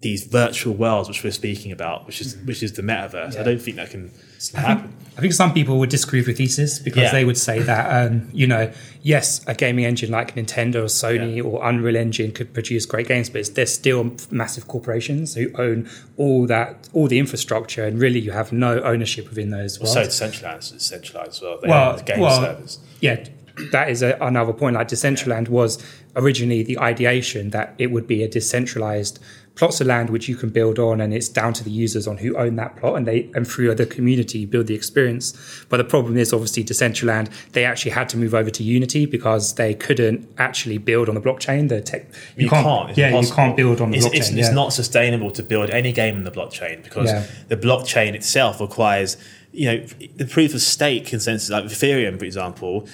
these 0.02 0.24
virtual 0.26 0.74
worlds 0.74 1.08
which 1.08 1.24
we're 1.24 1.32
speaking 1.32 1.72
about, 1.72 2.08
which 2.08 2.22
is 2.22 2.36
which 2.46 2.64
is 2.64 2.74
the 2.74 2.82
metaverse. 2.82 3.40
I 3.40 3.44
don't 3.44 3.62
think 3.62 3.78
that 3.78 3.92
can 3.92 4.12
happen. 4.56 4.96
I 5.18 5.22
think 5.22 5.34
some 5.34 5.54
people 5.54 5.78
would 5.80 5.90
disagree 5.90 6.22
with 6.24 6.38
thesis 6.38 6.80
because 6.80 7.04
Yeah. 7.04 7.12
they 7.12 7.26
would 7.26 7.38
say 7.38 7.60
that, 7.60 8.08
um, 8.12 8.28
you 8.34 8.48
know, 8.48 8.72
yes, 9.04 9.42
a 9.46 9.54
gaming 9.54 9.86
engine 9.86 10.10
like 10.10 10.34
Nintendo 10.36 10.76
or 10.78 10.86
Sony 10.86 11.36
Yeah. 11.36 11.44
or 11.44 11.64
Unreal 11.68 11.96
Engine 11.98 12.32
could 12.32 12.52
produce 12.54 12.86
great 12.88 13.08
games, 13.08 13.30
but 13.30 13.40
it's, 13.42 13.50
they're 13.50 13.66
still 13.68 14.16
massive 14.32 14.68
corporations 14.68 15.36
who 15.36 15.52
own 15.60 15.88
all 16.18 16.48
that, 16.48 16.90
all 16.94 17.08
the 17.08 17.20
infrastructure, 17.20 17.84
and 17.86 18.00
really 18.00 18.20
you 18.20 18.32
have 18.32 18.52
no 18.52 18.82
ownership 18.82 19.30
within 19.30 19.52
those. 19.52 19.76
So 19.76 19.84
worlds. 19.84 20.08
decentralized, 20.08 20.74
it's 20.74 20.86
centralized 20.88 21.34
as 21.34 21.42
well. 21.42 21.60
They 21.62 21.68
Well, 21.68 21.98
the 21.98 22.04
game 22.04 22.20
well, 22.22 22.42
servers. 22.42 22.80
yeah, 23.02 23.24
that 23.72 23.90
is 23.90 24.02
a, 24.02 24.18
another 24.22 24.54
point. 24.54 24.76
Like 24.78 24.88
Decentraland 24.88 25.50
was 25.50 25.78
originally 26.16 26.64
the 26.64 26.80
ideation 26.80 27.52
that 27.52 27.76
it 27.78 27.88
would 27.92 28.08
be 28.08 28.24
a 28.24 28.28
decentralized 28.28 29.20
plots 29.56 29.82
of 29.82 29.88
land 29.88 30.10
which 30.10 30.30
you 30.30 30.36
can 30.36 30.50
build 30.50 30.80
on, 30.80 31.02
and 31.02 31.14
it's 31.14 31.28
down 31.30 31.54
to 31.54 31.64
the 31.64 31.70
users 31.70 32.08
on 32.08 32.18
who 32.18 32.36
own 32.38 32.56
that 32.56 32.78
plot, 32.78 32.96
and 32.98 33.06
they 33.06 33.30
and 33.36 33.48
through 33.48 33.74
the 33.76 33.86
community 33.86 34.46
build 34.46 34.68
the 34.68 34.74
experience. 34.76 35.34
But 35.70 35.78
the 35.78 35.84
problem 35.84 36.18
is 36.18 36.32
obviously 36.34 36.64
Decentraland. 36.64 37.30
They 37.52 37.66
actually 37.66 37.92
had 37.92 38.08
to 38.10 38.18
move 38.18 38.34
over 38.34 38.50
to 38.50 38.64
Unity 38.64 39.06
because 39.06 39.56
they 39.56 39.74
couldn't 39.74 40.28
actually 40.38 40.78
build 40.78 41.10
on 41.10 41.16
the 41.16 41.22
blockchain. 41.22 41.70
The 41.70 41.82
tech 41.82 42.06
You, 42.38 42.50
can't. 42.50 42.90
It's 42.90 42.98
yeah, 42.98 43.08
impossible. 43.10 43.30
you 43.30 43.36
can't 43.36 43.58
build 43.58 43.82
on 43.82 43.92
the 43.92 43.98
it's, 43.98 44.06
blockchain. 44.08 44.14
It's, 44.16 44.32
yeah. 44.32 44.46
it's 44.46 44.54
not 44.56 44.74
sustainable 44.74 45.32
to 45.32 45.44
build 45.44 45.70
any 45.70 45.92
game 45.92 46.16
in 46.16 46.24
the 46.24 46.32
blockchain 46.32 46.82
because 46.84 47.10
Yeah. 47.10 47.26
the 47.50 47.58
blockchain 47.58 48.14
itself 48.16 48.62
requires, 48.62 49.18
you 49.52 49.66
know, 49.68 49.86
the 50.16 50.26
proof 50.26 50.54
of 50.54 50.62
stake 50.62 51.06
consensus, 51.08 51.50
like 51.50 51.66
Ethereum, 51.66 52.18
for 52.18 52.26
example. 52.26 52.88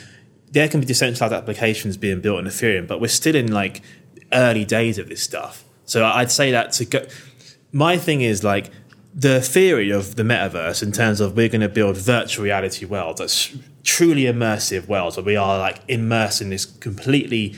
There 0.51 0.67
can 0.67 0.79
be 0.79 0.85
decentralized 0.87 1.33
applications 1.33 1.97
being 1.97 2.19
built 2.21 2.39
on 2.39 2.45
Ethereum, 2.45 2.87
but 2.87 2.99
we're 2.99 3.09
still 3.09 3.35
in 3.35 3.51
like 3.51 3.81
early 4.33 4.65
days 4.65 4.97
of 4.97 5.07
this 5.09 5.21
stuff. 5.21 5.63
So 5.87 6.05
I'd 6.05 6.31
say 6.31 6.51
that 6.51 6.73
to 6.73 6.85
go. 6.85 7.07
My 7.71 7.97
thing 7.97 8.21
is 8.21 8.43
like 8.43 8.69
the 9.15 9.41
theory 9.41 9.89
of 9.89 10.15
the 10.15 10.23
metaverse 10.23 10.83
in 10.83 10.91
terms 10.91 11.19
of 11.19 11.35
we're 11.35 11.49
going 11.49 11.61
to 11.61 11.69
build 11.69 11.97
virtual 11.97 12.43
reality 12.45 12.85
worlds, 12.85 13.19
that's 13.19 13.57
truly 13.83 14.23
immersive 14.23 14.87
worlds 14.87 15.15
where 15.17 15.25
we 15.25 15.35
are 15.35 15.57
like 15.57 15.79
immersed 15.87 16.41
in 16.41 16.49
this 16.49 16.65
completely 16.65 17.55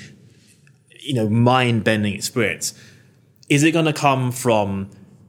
you 1.00 1.16
know 1.16 1.28
mind 1.28 1.84
bending 1.84 2.14
experience 2.14 2.74
is 3.50 3.64
it 3.64 3.72
going 3.72 3.86
to 3.86 3.94
come 3.94 4.32
from 4.32 4.88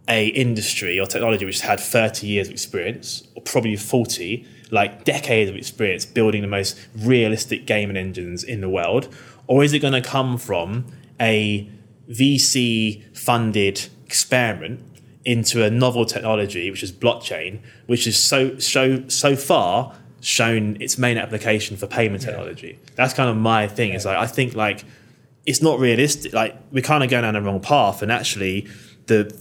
a 0.08 0.26
industry 0.26 1.00
or 1.00 1.06
technology 1.06 1.46
which 1.46 1.60
has 1.60 1.70
had 1.70 1.80
30 1.80 2.26
years 2.26 2.48
of 2.48 2.52
experience 2.52 3.26
or 3.34 3.42
probably 3.42 3.76
40 3.76 4.46
like 4.70 5.04
decades 5.04 5.48
of 5.48 5.56
experience 5.56 6.04
building 6.04 6.42
the 6.42 6.48
most 6.48 6.78
realistic 6.94 7.66
gaming 7.66 7.96
engines 7.96 8.44
in 8.44 8.60
the 8.60 8.68
world 8.68 9.08
or 9.46 9.64
is 9.64 9.72
it 9.72 9.78
going 9.78 9.94
to 9.94 10.02
come 10.02 10.36
from 10.36 10.84
a 11.18 11.66
vc 12.10 13.02
funded 13.16 13.88
experiment 14.06 14.80
into 15.24 15.62
a 15.62 15.70
novel 15.70 16.04
technology 16.04 16.70
which 16.70 16.82
is 16.82 16.90
blockchain 16.90 17.60
which 17.86 18.06
is 18.06 18.18
so 18.18 18.58
so 18.58 19.06
so 19.08 19.36
far 19.36 19.94
shown 20.20 20.76
its 20.80 20.98
main 20.98 21.16
application 21.16 21.76
for 21.76 21.86
payment 21.86 22.22
technology 22.22 22.78
that's 22.94 23.14
kind 23.14 23.30
of 23.30 23.36
my 23.36 23.66
thing 23.66 23.92
Is 23.92 24.04
like 24.04 24.16
i 24.16 24.26
think 24.26 24.54
like 24.54 24.84
it's 25.46 25.62
not 25.62 25.78
realistic. 25.78 26.32
Like 26.32 26.56
we're 26.70 26.82
kind 26.82 27.02
of 27.02 27.10
going 27.10 27.22
down 27.22 27.34
the 27.34 27.42
wrong 27.42 27.60
path, 27.60 28.02
and 28.02 28.12
actually, 28.12 28.68
the 29.06 29.36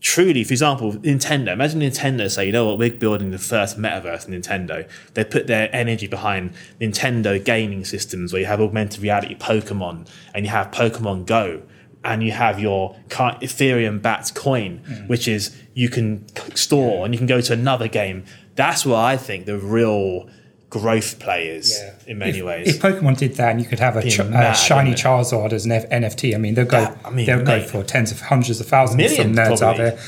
truly, 0.00 0.44
for 0.44 0.52
example, 0.52 0.92
Nintendo. 0.92 1.52
Imagine 1.52 1.80
Nintendo 1.80 2.30
say, 2.30 2.46
you 2.46 2.52
know 2.52 2.66
what, 2.66 2.78
we're 2.78 2.90
building 2.90 3.30
the 3.30 3.38
first 3.38 3.78
metaverse. 3.78 4.26
Nintendo. 4.26 4.88
They 5.14 5.24
put 5.24 5.46
their 5.46 5.74
energy 5.74 6.06
behind 6.06 6.52
Nintendo 6.80 7.42
gaming 7.42 7.84
systems, 7.84 8.32
where 8.32 8.40
you 8.40 8.46
have 8.46 8.60
augmented 8.60 9.02
reality, 9.02 9.36
Pokemon, 9.36 10.08
and 10.34 10.44
you 10.44 10.50
have 10.50 10.70
Pokemon 10.70 11.26
Go, 11.26 11.62
and 12.04 12.22
you 12.22 12.32
have 12.32 12.60
your 12.60 12.96
Ethereum-backed 13.08 14.34
coin, 14.34 15.04
which 15.06 15.26
is 15.26 15.56
you 15.72 15.88
can 15.88 16.26
store 16.54 17.04
and 17.04 17.14
you 17.14 17.18
can 17.18 17.26
go 17.26 17.40
to 17.40 17.52
another 17.52 17.88
game. 17.88 18.24
That's 18.54 18.86
where 18.86 18.98
I 18.98 19.16
think 19.16 19.46
the 19.46 19.58
real 19.58 20.28
growth 20.70 21.18
play 21.18 21.48
is 21.48 21.80
in 22.06 22.18
many 22.18 22.38
if, 22.38 22.44
ways. 22.44 22.68
If 22.68 22.82
Pokemon 22.82 23.16
did 23.16 23.34
that 23.36 23.52
and 23.52 23.60
you 23.60 23.66
could 23.66 23.78
have 23.78 23.96
a, 23.96 24.02
ch- 24.02 24.18
a 24.18 24.54
shiny? 24.54 24.92
Charizard 24.92 25.52
as 25.52 25.64
an 25.64 25.72
F- 25.72 25.88
NFT, 25.88 26.34
I 26.34 26.38
mean, 26.38 26.54
they'll 26.54 26.64
go, 26.64 26.80
That- 26.80 26.98
I 27.04 27.10
mean, 27.10 27.26
they'll 27.26 27.44
go 27.44 27.60
for 27.62 27.82
tens 27.82 28.10
of 28.12 28.20
hundreds 28.20 28.60
of 28.60 28.66
thousands 28.66 28.98
Millions, 28.98 29.36
some 29.36 29.44
nerds 29.46 29.62
out 29.62 29.76
there. 29.76 29.98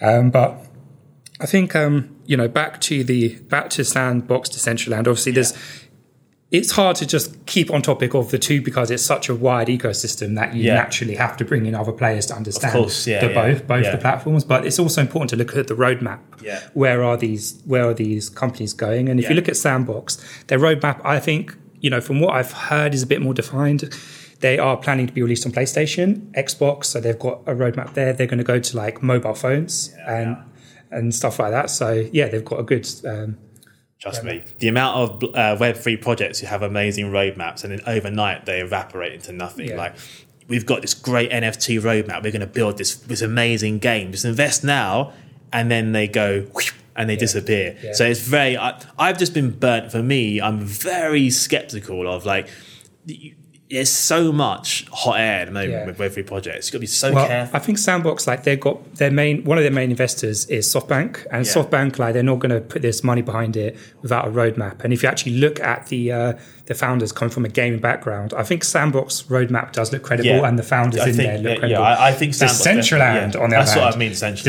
Um, 0.00 0.30
but 0.30 0.58
I 1.40 1.46
think, 1.46 1.76
um, 1.76 2.16
you 2.24 2.36
know, 2.36 2.48
back 2.48 2.80
to 2.82 3.04
the 3.04 3.36
back 3.36 3.70
to 3.70 3.84
Sandbox 3.84 4.48
to 4.50 4.58
central 4.58 4.94
land. 4.94 5.06
Obviously, 5.06 5.32
there's 5.32 5.52
it's 6.52 6.70
hard 6.70 6.94
to 6.96 7.06
just 7.06 7.44
keep 7.46 7.72
on 7.72 7.82
topic 7.82 8.14
of 8.14 8.30
the 8.30 8.38
two 8.38 8.62
because 8.62 8.90
it's 8.90 9.02
such 9.02 9.28
a 9.28 9.34
wide 9.34 9.66
ecosystem 9.66 10.36
that 10.36 10.54
you 10.54 10.62
Yeah. 10.64 10.74
naturally 10.74 11.16
have 11.16 11.36
to 11.38 11.44
bring 11.44 11.66
in 11.66 11.74
other 11.74 11.90
players 11.92 12.26
to 12.26 12.34
understand 12.34 12.72
course, 12.72 13.06
yeah, 13.06 13.20
the 13.20 13.28
yeah, 13.32 13.34
both 13.54 13.66
both 13.66 13.90
the 13.92 13.98
platforms. 13.98 14.44
But 14.44 14.64
it's 14.64 14.78
also 14.78 15.00
important 15.00 15.30
to 15.30 15.36
look 15.36 15.56
at 15.56 15.66
the 15.66 15.74
roadmap. 15.74 16.20
Yeah. 16.42 16.60
Where 16.74 17.02
are 17.02 17.16
these 17.16 17.60
where 17.64 17.84
are 17.88 17.94
these 17.94 18.28
companies 18.28 18.72
going? 18.72 19.08
And 19.08 19.18
if 19.18 19.28
you 19.28 19.34
look 19.34 19.48
at 19.48 19.56
Sandbox, 19.56 20.18
their 20.46 20.58
roadmap, 20.60 21.00
I 21.04 21.18
think, 21.18 21.56
you 21.80 21.90
know, 21.90 22.00
from 22.00 22.20
what 22.20 22.34
I've 22.34 22.52
heard 22.52 22.94
is 22.94 23.02
a 23.02 23.06
bit 23.06 23.20
more 23.20 23.34
defined. 23.34 23.92
They 24.40 24.58
are 24.58 24.76
planning 24.76 25.06
to 25.06 25.12
be 25.14 25.22
released 25.22 25.46
on 25.46 25.52
PlayStation, 25.52 26.30
Xbox, 26.32 26.84
so 26.84 27.00
they've 27.00 27.18
got 27.18 27.40
a 27.46 27.54
roadmap 27.54 27.94
there. 27.94 28.12
They're 28.12 28.26
going 28.26 28.38
to 28.38 28.44
go 28.44 28.60
to 28.60 28.76
like 28.76 29.02
mobile 29.02 29.34
phones 29.34 29.94
and 30.06 30.36
and 30.92 31.12
stuff 31.14 31.38
like 31.40 31.50
that. 31.50 31.70
So 31.70 32.06
yeah, 32.12 32.28
they've 32.28 32.44
got 32.44 32.60
a 32.60 32.62
good 32.62 32.86
um, 33.04 33.38
Trust 33.98 34.22
me, 34.24 34.44
the 34.58 34.68
amount 34.68 34.96
of 35.22 35.24
uh, 35.34 35.56
Web3 35.58 36.00
projects 36.02 36.38
who 36.40 36.46
have 36.46 36.62
amazing 36.62 37.06
roadmaps 37.06 37.64
and 37.64 37.72
then 37.72 37.80
overnight 37.86 38.44
they 38.44 38.60
evaporate 38.60 39.14
into 39.14 39.32
nothing. 39.32 39.68
Yeah. 39.70 39.76
Like, 39.78 39.94
we've 40.48 40.66
got 40.66 40.82
this 40.82 40.94
great 40.94 41.30
NFT 41.30 41.80
roadmap. 41.80 42.22
We're 42.22 42.30
going 42.32 42.40
to 42.40 42.46
build 42.46 42.76
this 42.78 42.94
this 42.94 43.22
amazing 43.22 43.78
game. 43.78 44.12
Just 44.12 44.24
invest 44.26 44.62
now, 44.64 45.12
and 45.52 45.70
then 45.70 45.92
they 45.92 46.06
go 46.08 46.42
whew, 46.42 46.72
and 46.94 47.08
they 47.08 47.16
disappear. 47.16 47.76
Yeah. 47.82 47.94
So 47.94 48.04
it's 48.04 48.20
very. 48.20 48.56
I, 48.58 48.80
I've 48.98 49.18
just 49.18 49.32
been 49.34 49.50
burnt. 49.50 49.90
For 49.90 50.02
me, 50.02 50.40
I'm 50.40 50.60
very 50.60 51.30
skeptical 51.30 52.06
of 52.06 52.24
like. 52.26 52.48
you- 53.06 53.34
There's 53.68 53.90
so 53.90 54.30
much 54.30 54.86
hot 54.92 55.18
air 55.18 55.40
at 55.40 55.46
the 55.46 55.50
moment 55.50 55.72
Yeah. 55.72 55.86
with 55.86 55.98
Web3 55.98 56.24
projects. 56.24 56.66
You've 56.68 56.72
got 56.74 56.76
to 56.76 56.80
be 56.80 56.86
so 56.86 57.12
Well, 57.12 57.26
careful. 57.26 57.56
I 57.56 57.58
think 57.58 57.78
Sandbox, 57.78 58.24
like 58.28 58.44
they've 58.44 58.60
got 58.60 58.94
their 58.94 59.10
main 59.10 59.42
one 59.42 59.58
of 59.58 59.64
their 59.64 59.72
main 59.72 59.90
investors 59.90 60.46
is 60.46 60.72
SoftBank, 60.72 61.26
and 61.32 61.44
Yeah. 61.44 61.52
SoftBank, 61.52 61.98
like 61.98 62.14
they're 62.14 62.22
not 62.22 62.38
going 62.38 62.52
to 62.52 62.60
put 62.60 62.82
this 62.82 63.02
money 63.02 63.22
behind 63.22 63.56
it 63.56 63.76
without 64.02 64.28
a 64.28 64.30
roadmap. 64.30 64.84
And 64.84 64.92
if 64.92 65.02
you 65.02 65.08
actually 65.08 65.38
look 65.38 65.58
at 65.58 65.88
the 65.88 66.12
uh, 66.12 66.32
the 66.66 66.74
founders 66.74 67.10
coming 67.12 67.30
from 67.30 67.44
a 67.44 67.48
gaming 67.48 67.80
background, 67.80 68.32
I 68.36 68.44
think 68.44 68.62
Sandbox 68.62 69.22
roadmap 69.28 69.72
does 69.72 69.92
look 69.92 70.02
credible, 70.04 70.28
Yeah. 70.30 70.46
and 70.48 70.56
the 70.58 70.62
founders 70.64 71.00
I 71.00 71.08
in 71.08 71.14
think- 71.14 71.28
there 71.28 71.38
look 71.38 71.58
credible. 71.60 71.68
yeah, 71.70 71.80
I- 71.80 72.08
I 72.08 72.12
think 72.12 72.34
Sandbox 72.34 72.60
Decentraland, 72.64 73.34
yeah. 73.34 73.40
on 73.40 73.50
the 73.50 73.56
That's 73.56 73.72
other 73.72 73.80
what 73.80 73.94
hand, 73.94 73.96
I 73.96 73.98
mean, 73.98 74.12
Decentraland, 74.12 74.44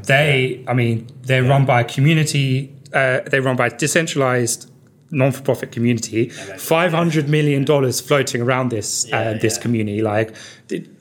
Decentraland, 0.00 0.06
they, 0.06 0.60
I 0.68 0.74
mean, 0.74 1.06
they're 1.22 1.42
run 1.42 1.64
by 1.64 1.80
a 1.80 1.84
community. 1.84 2.72
Uh, 2.92 3.20
they 3.30 3.40
run 3.40 3.56
by 3.56 3.68
a 3.68 3.70
decentralized 3.70 4.70
non-for-profit 5.12 5.70
community. 5.70 6.30
Five 6.58 6.92
hundred 6.92 7.28
million 7.28 7.64
dollars 7.64 8.00
floating 8.00 8.42
around 8.42 8.70
this 8.70 9.04
uh, 9.04 9.08
Yeah, 9.10 9.32
this 9.34 9.56
yeah. 9.56 9.62
community. 9.62 10.02
Like, 10.02 10.34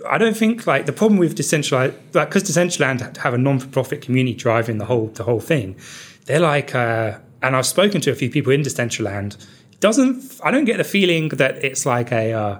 I 0.10 0.18
don't 0.18 0.38
think 0.38 0.68
like 0.68 0.86
the 0.86 0.94
problem 0.94 1.18
with 1.20 1.36
decentralized, 1.36 1.96
like, 2.14 2.30
because 2.30 2.44
Decentraland 2.44 3.18
have 3.18 3.34
a 3.34 3.38
non-for-profit 3.38 4.02
community 4.02 4.36
driving 4.36 4.78
the 4.78 4.86
whole 4.86 5.08
the 5.08 5.24
whole 5.24 5.40
thing. 5.40 5.76
They're 6.26 6.40
like, 6.40 6.76
uh, 6.76 7.18
and 7.42 7.56
I've 7.56 7.66
spoken 7.66 8.02
to 8.02 8.12
a 8.12 8.16
few 8.16 8.30
people 8.30 8.52
in 8.54 8.62
Decentraland. 8.62 9.38
Doesn't 9.80 10.40
I 10.44 10.52
don't 10.52 10.66
get 10.66 10.78
the 10.78 10.84
feeling 10.84 11.30
that 11.30 11.64
it's 11.64 11.86
like 11.86 12.12
a 12.12 12.34
uh, 12.34 12.58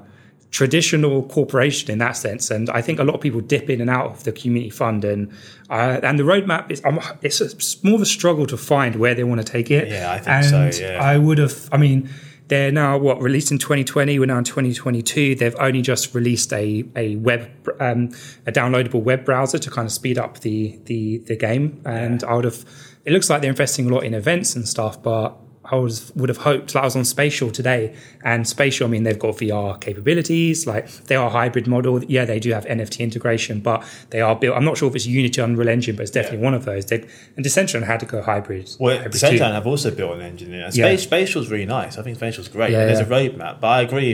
traditional 0.52 1.24
corporation 1.24 1.90
in 1.90 1.98
that 2.00 2.18
sense. 2.18 2.52
And 2.52 2.70
I 2.70 2.82
think 2.82 3.00
a 3.00 3.04
lot 3.04 3.16
of 3.16 3.22
people 3.22 3.40
dip 3.40 3.70
in 3.70 3.82
and 3.82 3.90
out 3.90 4.08
of 4.08 4.24
the 4.26 4.32
community 4.32 4.70
fund, 4.70 5.04
and 5.04 5.32
uh, 5.70 6.00
and 6.04 6.20
the 6.20 6.24
roadmap 6.24 6.70
is 6.70 6.82
um, 6.86 7.00
it's, 7.22 7.42
a, 7.42 7.46
it's 7.46 7.84
more 7.84 7.96
of 7.96 8.02
a 8.02 8.06
struggle 8.06 8.46
to 8.48 8.58
find 8.58 8.98
where 8.98 9.16
they 9.16 9.24
want 9.24 9.46
to 9.46 9.50
take 9.50 9.72
it. 9.72 9.88
Yeah, 9.88 10.12
I 10.12 10.20
think 10.20 10.44
so, 10.44 10.62
And 10.62 10.80
yeah. 10.80 11.02
I 11.02 11.18
would 11.18 11.38
have. 11.38 11.70
I 11.72 11.78
mean, 11.78 12.10
they're 12.50 12.72
now 12.72 12.98
what 12.98 13.22
released 13.22 13.52
in 13.52 13.58
2020. 13.58 14.20
We're 14.20 14.26
now 14.26 14.38
in 14.38 14.44
2022. 14.44 15.36
They've 15.36 15.56
only 15.58 15.82
just 15.82 16.14
released 16.14 16.52
a 16.52 16.84
a 16.96 17.16
web 17.16 17.50
um, 17.80 18.10
a 18.46 18.52
downloadable 18.52 19.02
web 19.02 19.24
browser 19.24 19.58
to 19.58 19.72
kind 19.72 19.86
of 19.86 19.92
speed 19.92 20.18
up 20.18 20.42
the 20.42 20.78
the 20.86 21.20
the 21.20 21.38
game. 21.38 21.82
And 21.86 22.24
I 22.24 22.34
would 22.34 22.46
have. 22.46 22.66
It 23.04 23.14
looks 23.14 23.30
like 23.30 23.42
they're 23.42 23.50
investing 23.50 23.90
a 23.90 23.94
lot 23.94 24.04
in 24.04 24.14
events 24.14 24.56
and 24.56 24.68
stuff, 24.68 25.02
but. 25.02 25.38
I 25.64 25.76
was, 25.76 26.12
would 26.16 26.30
have 26.30 26.40
hoped. 26.40 26.74
Like 26.74 26.82
I 26.82 26.86
was 26.86 26.96
on 26.96 27.06
Spatial 27.06 27.52
today, 27.52 27.96
and 28.24 28.48
Spatial. 28.48 28.88
I 28.88 28.90
mean, 28.90 29.04
they've 29.04 29.18
got 29.18 29.36
VR 29.36 29.80
capabilities. 29.80 30.66
Like 30.66 30.90
they 31.06 31.16
are 31.16 31.28
a 31.28 31.30
hybrid 31.30 31.68
model. 31.68 32.04
Yeah, 32.04 32.26
they 32.26 32.40
do 32.40 32.52
have 32.52 32.66
NFT 32.66 33.00
integration, 33.00 33.60
but 33.60 33.84
they 34.10 34.22
are 34.22 34.36
built. 34.36 34.58
I'm 34.58 34.66
not 34.66 34.78
sure 34.78 34.90
if 34.90 34.96
it's 34.96 35.06
Unity 35.06 35.42
Unreal 35.42 35.70
Engine, 35.70 35.96
but 35.96 36.04
it's 36.04 36.12
definitely 36.12 36.40
one 36.40 36.54
of 36.54 36.66
those. 36.66 36.88
They, 36.88 37.08
and 37.36 37.46
Decentraland 37.46 37.84
had 37.84 38.00
to 38.00 38.06
go 38.06 38.22
hybrid. 38.22 38.76
Well, 38.80 38.98
hybrid 38.98 39.14
Decentraland 39.14 39.54
have 39.54 39.68
also 39.68 39.92
built 39.92 40.16
an 40.16 40.22
engine. 40.22 40.52
Yeah. 40.52 40.96
Spatial's 40.96 41.50
really 41.50 41.66
nice. 41.66 41.98
I 41.98 42.04
think 42.04 42.18
Spatial's 42.18 42.48
great. 42.48 42.72
Yeah, 42.72 42.86
There's 42.86 43.00
yeah. 43.00 43.06
a 43.06 43.10
roadmap, 43.10 43.60
but 43.62 43.68
I 43.68 43.82
agree 43.82 44.12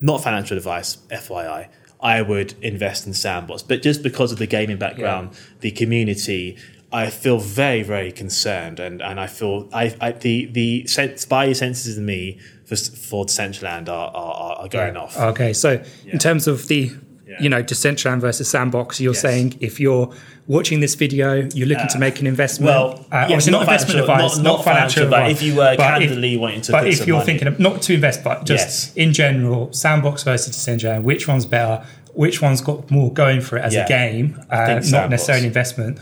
Not 0.00 0.22
financial 0.22 0.56
advice, 0.56 0.96
FYI. 1.10 1.68
I 2.00 2.22
would 2.22 2.54
invest 2.62 3.06
in 3.08 3.12
Sandbox. 3.12 3.62
But 3.64 3.82
just 3.82 4.04
because 4.04 4.30
of 4.30 4.38
the 4.38 4.46
gaming 4.46 4.78
background, 4.78 5.30
the 5.58 5.72
community, 5.72 6.56
I 6.92 7.10
feel 7.10 7.38
very, 7.40 7.82
very 7.82 8.12
concerned, 8.12 8.78
and, 8.78 9.02
and 9.02 9.18
I 9.18 9.26
feel 9.26 9.68
I, 9.72 9.94
I 10.00 10.12
the 10.12 10.46
the 10.46 10.86
sense, 10.86 11.26
spidey 11.26 11.56
senses 11.56 11.98
in 11.98 12.06
me 12.06 12.38
for 12.64 12.76
for 12.76 13.26
Decentraland 13.26 13.88
are 13.88 14.10
are, 14.14 14.54
are 14.60 14.68
going 14.68 14.96
off. 14.96 15.18
Okay, 15.18 15.52
so 15.52 15.82
Yeah. 16.04 16.12
in 16.12 16.18
terms 16.18 16.46
of 16.46 16.68
the 16.68 16.92
Yeah. 17.28 17.36
you 17.40 17.48
know 17.50 17.62
Decentraland 17.62 18.20
versus 18.20 18.48
Sandbox, 18.48 19.00
you're 19.00 19.12
Yes. 19.12 19.20
saying 19.22 19.56
if 19.60 19.78
you're 19.78 20.10
watching 20.46 20.80
this 20.80 20.94
video, 20.94 21.46
you're 21.54 21.66
looking 21.68 21.88
to 21.88 21.98
make 21.98 22.20
an 22.20 22.26
investment. 22.26 22.70
well, 22.72 23.04
uh, 23.12 23.26
yes, 23.28 23.46
not, 23.46 23.52
not 23.52 23.62
investment 23.62 24.00
advice, 24.00 24.36
not- 24.36 24.42
not, 24.42 24.42
not 24.56 24.64
financial, 24.64 25.02
financial, 25.04 25.10
but 25.10 25.20
advice. 25.22 25.36
if 25.36 25.42
you 25.42 25.54
were 25.54 25.76
But 25.76 26.02
if- 26.02 26.08
candidly 26.08 26.36
wanting 26.38 26.62
to 26.62 26.72
but 26.72 26.86
if 26.88 27.06
you're 27.06 27.16
money- 27.18 27.26
thinking 27.26 27.48
of 27.48 27.60
not 27.60 27.82
to 27.82 27.92
invest, 27.94 28.24
but 28.24 28.46
just 28.46 28.66
Yes. 28.68 28.92
in 28.96 29.12
general, 29.12 29.70
Sandbox 29.72 30.22
versus 30.22 30.56
Decentraland, 30.56 31.02
which 31.02 31.28
one's 31.28 31.44
better? 31.44 31.82
Which 32.14 32.40
one's 32.40 32.60
got 32.62 32.90
more 32.90 33.12
going 33.12 33.40
for 33.42 33.58
it 33.58 33.64
as 33.64 33.74
Yeah. 33.74 33.84
a 33.84 33.88
game, 33.88 34.40
uh, 34.50 34.80
not 34.90 35.10
necessarily 35.10 35.46
investment? 35.46 35.98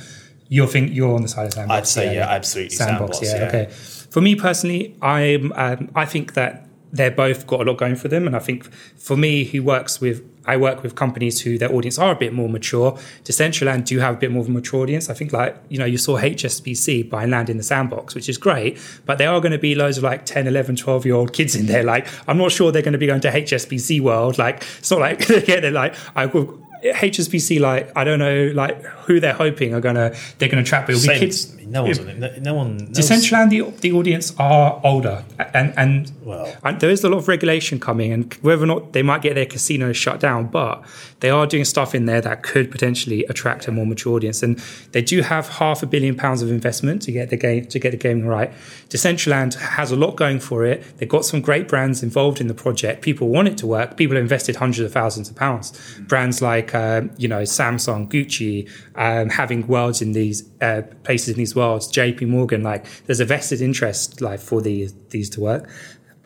You'll 0.49 0.69
think 0.69 0.95
you're 0.95 1.13
on 1.15 1.23
the 1.23 1.29
side 1.29 1.47
of 1.47 1.55
Sandbox. 1.55 1.77
I'd 1.79 1.87
say, 1.89 2.15
yeah, 2.15 2.29
absolutely, 2.31 2.77
Sandbox, 2.77 3.19
Sandbox, 3.19 3.23
yeah, 3.23 3.59
yeah. 3.59 3.63
okay. 3.65 3.73
For 4.11 4.21
me 4.21 4.37
personally, 4.37 4.95
I'm 5.03 5.53
um, 5.57 5.89
I 5.97 6.05
think 6.05 6.35
that 6.35 6.63
they're 6.93 7.11
both 7.11 7.47
got 7.49 7.61
a 7.61 7.65
lot 7.65 7.77
going 7.79 7.97
for 7.97 8.07
them, 8.09 8.27
and 8.29 8.35
I 8.37 8.39
think 8.39 8.69
for 8.97 9.17
me, 9.17 9.45
who 9.45 9.63
works 9.63 10.01
with 10.01 10.23
I 10.47 10.57
work 10.57 10.83
with 10.83 10.95
companies 10.95 11.41
who 11.41 11.59
their 11.59 11.73
audience 11.73 11.99
are 11.99 12.13
a 12.13 12.17
bit 12.17 12.33
more 12.33 12.49
mature. 12.49 12.93
Decentraland 13.25 13.85
do 13.85 13.99
have 13.99 14.15
a 14.15 14.19
bit 14.19 14.31
more 14.31 14.43
of 14.43 14.49
a 14.49 14.53
mature 14.53 14.81
audience. 14.81 15.11
I 15.11 15.15
think 15.15 15.33
like 15.33 15.57
you 15.69 15.79
know 15.79 15.85
you 15.85 15.99
saw 15.99 16.19
HSBC 16.19 17.11
buy 17.11 17.27
land 17.27 17.51
in 17.51 17.57
the 17.57 17.63
sandbox, 17.63 18.15
which 18.15 18.29
is 18.29 18.39
great, 18.39 18.79
but 19.05 19.19
there 19.19 19.31
are 19.31 19.41
going 19.41 19.53
to 19.53 19.59
be 19.59 19.75
loads 19.75 19.99
of 19.99 20.05
like 20.05 20.25
10, 20.25 20.47
11, 20.47 20.77
12 20.77 21.07
year 21.07 21.15
old 21.15 21.33
kids 21.33 21.55
in 21.57 21.67
there. 21.67 21.83
Like 21.83 22.07
I'm 22.29 22.39
not 22.39 22.53
sure 22.53 22.73
they're 22.73 22.83
going 22.83 22.93
to 22.93 22.99
be 22.99 23.07
going 23.07 23.21
to 23.23 23.31
HSBC 23.31 24.01
world. 24.01 24.39
Like 24.39 24.63
it's 24.79 24.91
not 24.91 25.01
like 25.01 25.29
yeah, 25.29 25.61
they're 25.61 25.71
like 25.71 25.95
I 26.15 26.27
will. 26.27 26.63
HSBC, 26.85 27.59
like 27.59 27.91
I 27.97 28.05
don't 28.05 28.19
know, 28.19 28.53
like 28.55 28.81
who 28.85 29.19
they're 29.19 29.33
hoping 29.33 29.75
are 29.75 29.81
gonna 29.81 30.15
they're 30.39 30.49
gonna 30.49 30.63
trap. 30.63 30.89
It'll 30.89 31.01
be 31.01 31.19
kids. 31.19 31.53
I 31.53 31.57
mean, 31.57 31.71
no 31.71 31.83
one's 31.83 31.99
on 31.99 32.09
it. 32.09 32.19
No, 32.19 32.33
no 32.39 32.55
one. 32.55 32.77
No 32.77 32.85
Decentraland, 32.85 33.51
the, 33.51 33.63
the 33.81 33.93
audience 33.93 34.35
are 34.39 34.81
older, 34.85 35.25
and 35.55 35.73
and, 35.77 36.13
Well. 36.27 36.57
and 36.65 36.81
there 36.81 36.91
is 36.91 37.05
a 37.05 37.09
lot 37.09 37.19
of 37.19 37.29
regulation 37.29 37.79
coming, 37.79 38.13
and 38.13 38.35
whether 38.43 38.65
or 38.65 38.67
not 38.67 38.95
they 38.95 39.03
might 39.03 39.23
get 39.23 39.37
their 39.37 39.47
casino 39.47 39.93
shut 39.93 40.19
down, 40.19 40.49
but 40.49 40.85
they 41.21 41.31
are 41.31 41.47
doing 41.47 41.65
stuff 41.65 41.95
in 41.95 42.07
there 42.07 42.21
that 42.21 42.43
could 42.43 42.69
potentially 42.69 43.25
attract 43.27 43.69
a 43.69 43.73
more 43.73 43.87
mature 43.87 44.17
audience, 44.17 44.43
and 44.43 44.59
they 44.91 45.03
do 45.03 45.23
have 45.23 45.49
half 45.49 45.85
a 45.85 45.87
billion 45.87 46.17
pounds 46.17 46.43
of 46.43 46.51
investment 46.51 47.03
to 47.03 47.13
get 47.13 47.31
the 47.31 47.37
game 47.37 47.67
to 47.67 47.79
get 47.79 47.93
the 47.93 47.97
game 47.97 48.25
right. 48.25 48.53
Decentraland 48.89 49.55
has 49.55 49.93
a 49.93 49.97
lot 49.97 50.17
going 50.17 50.41
for 50.41 50.65
it. 50.65 50.83
They've 50.99 51.09
got 51.09 51.25
some 51.25 51.41
great 51.41 51.69
brands 51.69 52.03
involved 52.03 52.41
in 52.41 52.49
the 52.49 52.55
project. 52.55 53.03
People 53.03 53.29
want 53.29 53.47
it 53.47 53.57
to 53.59 53.67
work. 53.69 53.97
People 53.97 54.17
have 54.17 54.25
invested 54.25 54.57
hundreds 54.57 54.85
of 54.85 54.93
thousands 54.93 55.31
of 55.31 55.37
pounds. 55.37 55.79
Brands 56.09 56.43
like 56.43 56.75
um, 56.75 57.13
you 57.17 57.29
know 57.29 57.43
Samsung, 57.43 58.09
Gucci, 58.09 58.69
um, 58.97 59.29
having 59.29 59.65
worlds 59.69 60.03
in 60.03 60.11
these 60.11 60.43
uh, 60.61 60.83
places 61.05 61.29
in 61.29 61.37
these 61.37 61.55
worlds. 61.55 61.87
J.P. 61.87 62.25
Morgan, 62.25 62.65
like 62.65 62.85
there's 63.05 63.21
a 63.21 63.25
vested 63.25 63.61
interest 63.61 64.21
like 64.21 64.41
for 64.41 64.61
these 64.61 64.93
these 65.11 65.31
to 65.31 65.41
work. 65.41 65.69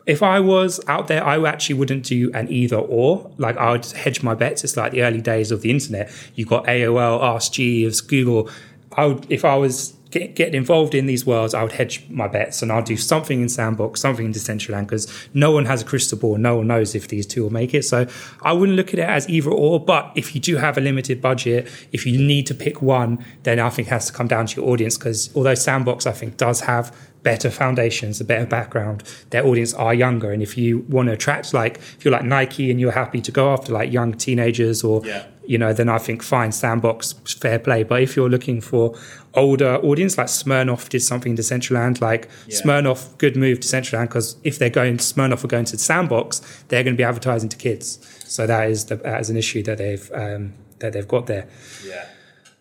If 0.05 0.23
I 0.23 0.39
was 0.39 0.79
out 0.87 1.07
there, 1.07 1.23
I 1.23 1.41
actually 1.47 1.75
wouldn't 1.75 2.05
do 2.05 2.31
an 2.33 2.51
either 2.51 2.77
or. 2.77 3.31
Like 3.37 3.57
I 3.57 3.71
would 3.71 3.85
hedge 3.85 4.23
my 4.23 4.33
bets. 4.33 4.63
It's 4.63 4.75
like 4.75 4.91
the 4.91 5.03
early 5.03 5.21
days 5.21 5.51
of 5.51 5.61
the 5.61 5.69
internet. 5.69 6.11
You 6.35 6.45
got 6.45 6.65
AOL, 6.65 7.21
Ask 7.21 7.53
Jeeves, 7.53 8.01
Google. 8.01 8.49
I 8.93 9.05
would, 9.05 9.31
if 9.31 9.45
I 9.45 9.55
was 9.55 9.93
get, 10.11 10.35
getting 10.35 10.55
involved 10.55 10.93
in 10.93 11.05
these 11.05 11.25
worlds, 11.25 11.53
I 11.53 11.63
would 11.63 11.71
hedge 11.71 12.07
my 12.09 12.27
bets 12.27 12.61
and 12.61 12.71
I'll 12.71 12.83
do 12.83 12.97
something 12.97 13.41
in 13.41 13.49
Sandbox, 13.49 13.99
something 14.01 14.25
in 14.25 14.33
Decentraland 14.33 14.83
because 14.83 15.11
no 15.33 15.51
one 15.51 15.65
has 15.65 15.81
a 15.81 15.85
crystal 15.85 16.17
ball. 16.17 16.37
No 16.37 16.57
one 16.57 16.67
knows 16.67 16.93
if 16.93 17.07
these 17.07 17.25
two 17.25 17.43
will 17.43 17.51
make 17.51 17.73
it. 17.73 17.83
So 17.83 18.07
I 18.43 18.53
wouldn't 18.53 18.75
look 18.75 18.89
at 18.89 18.99
it 18.99 19.07
as 19.07 19.27
either 19.29 19.49
or. 19.49 19.79
But 19.83 20.11
if 20.15 20.35
you 20.35 20.41
do 20.41 20.57
have 20.57 20.77
a 20.77 20.81
limited 20.81 21.21
budget, 21.21 21.67
if 21.91 22.05
you 22.05 22.19
need 22.19 22.45
to 22.47 22.53
pick 22.53 22.81
one, 22.81 23.25
then 23.43 23.59
I 23.59 23.69
think 23.69 23.87
it 23.87 23.91
has 23.91 24.07
to 24.07 24.13
come 24.13 24.27
down 24.27 24.45
to 24.47 24.61
your 24.61 24.69
audience 24.69 24.97
because 24.97 25.35
although 25.35 25.55
Sandbox 25.55 26.05
I 26.05 26.11
think 26.11 26.37
does 26.37 26.61
have 26.61 26.95
better 27.23 27.49
foundations, 27.49 28.19
a 28.19 28.25
better 28.25 28.45
background. 28.45 29.03
Their 29.29 29.45
audience 29.45 29.73
are 29.73 29.93
younger, 29.93 30.31
and 30.31 30.41
if 30.41 30.57
you 30.57 30.79
want 30.89 31.07
to 31.07 31.13
attract, 31.13 31.53
like, 31.53 31.77
if 31.77 32.03
you're 32.03 32.11
like 32.11 32.25
Nike 32.25 32.71
and 32.71 32.79
you're 32.79 32.91
happy 32.91 33.21
to 33.21 33.31
go 33.31 33.53
after 33.53 33.71
like 33.71 33.91
young 33.91 34.13
teenagers, 34.13 34.83
or 34.83 35.05
Yeah. 35.05 35.25
You 35.51 35.57
know, 35.57 35.73
then 35.73 35.89
I 35.89 35.97
think 35.97 36.23
fine, 36.23 36.53
Sandbox, 36.53 37.11
fair 37.41 37.59
play. 37.59 37.83
But 37.83 38.01
if 38.01 38.15
you're 38.15 38.29
looking 38.29 38.61
for 38.61 38.97
older 39.33 39.75
audience, 39.83 40.17
like 40.17 40.27
Smirnoff 40.27 40.87
did 40.87 41.01
something 41.01 41.35
to 41.35 41.41
Decentraland, 41.41 41.99
like 41.99 42.29
Yeah. 42.47 42.57
Smirnoff, 42.61 43.17
good 43.17 43.35
move 43.35 43.59
to 43.59 43.67
Decentraland 43.67 44.07
because 44.07 44.37
if 44.45 44.57
they're 44.59 44.69
going, 44.69 44.95
Smirnoff 44.97 45.43
are 45.43 45.47
going 45.47 45.65
to 45.65 45.77
Sandbox, 45.77 46.39
they're 46.69 46.85
going 46.85 46.95
to 46.95 46.97
be 46.97 47.03
advertising 47.03 47.49
to 47.49 47.57
kids. 47.57 47.99
So 48.25 48.47
that 48.47 48.69
is 48.69 48.85
the, 48.85 48.95
that 48.95 49.19
is 49.19 49.29
an 49.29 49.35
issue 49.35 49.61
that 49.63 49.77
they've 49.77 50.09
um, 50.13 50.53
that 50.79 50.93
they've 50.93 51.07
got 51.07 51.27
there. 51.27 51.49
Yeah. 51.85 52.05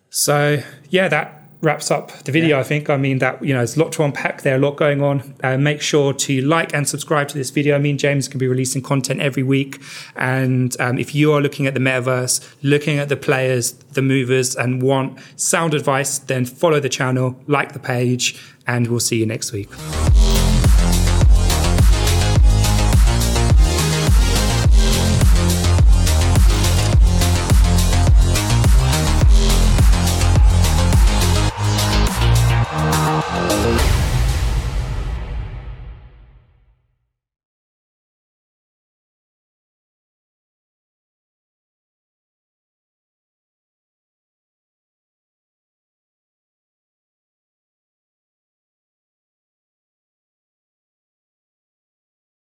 So 0.08 0.60
yeah, 0.88 1.06
that 1.06 1.39
wraps 1.62 1.90
up 1.90 2.12
the 2.24 2.32
video. 2.32 2.58
I 2.58 2.62
think. 2.62 2.88
I 2.90 2.96
mean 2.96 3.18
that 3.18 3.42
you 3.44 3.52
know 3.52 3.60
there's 3.60 3.76
a 3.76 3.80
lot 3.80 3.92
to 3.92 4.02
unpack 4.02 4.42
there, 4.42 4.56
a 4.56 4.58
lot 4.58 4.76
going 4.76 5.02
on. 5.02 5.34
Uh, 5.42 5.56
make 5.56 5.80
sure 5.80 6.12
to 6.12 6.40
like 6.42 6.74
and 6.74 6.88
subscribe 6.88 7.28
to 7.28 7.38
this 7.38 7.50
video. 7.50 7.76
I 7.76 7.78
mean 7.78 7.98
James 7.98 8.28
can 8.28 8.38
be 8.38 8.48
releasing 8.48 8.82
content 8.82 9.20
every 9.20 9.42
week, 9.42 9.80
and 10.16 10.78
um, 10.80 10.98
if 10.98 11.14
you 11.14 11.32
are 11.32 11.40
looking 11.40 11.66
at 11.66 11.74
the 11.74 11.80
metaverse, 11.80 12.46
looking 12.62 12.98
at 12.98 13.08
the 13.08 13.16
players, 13.16 13.72
the 13.72 14.02
movers, 14.02 14.56
and 14.56 14.82
want 14.82 15.18
sound 15.36 15.74
advice, 15.74 16.18
then 16.18 16.44
follow 16.44 16.80
the 16.80 16.88
channel, 16.88 17.38
like 17.46 17.72
the 17.72 17.78
page, 17.78 18.40
and 18.66 18.88
we'll 18.88 19.00
see 19.00 19.18
you 19.18 19.26
next 19.26 19.52
week. 19.52 19.68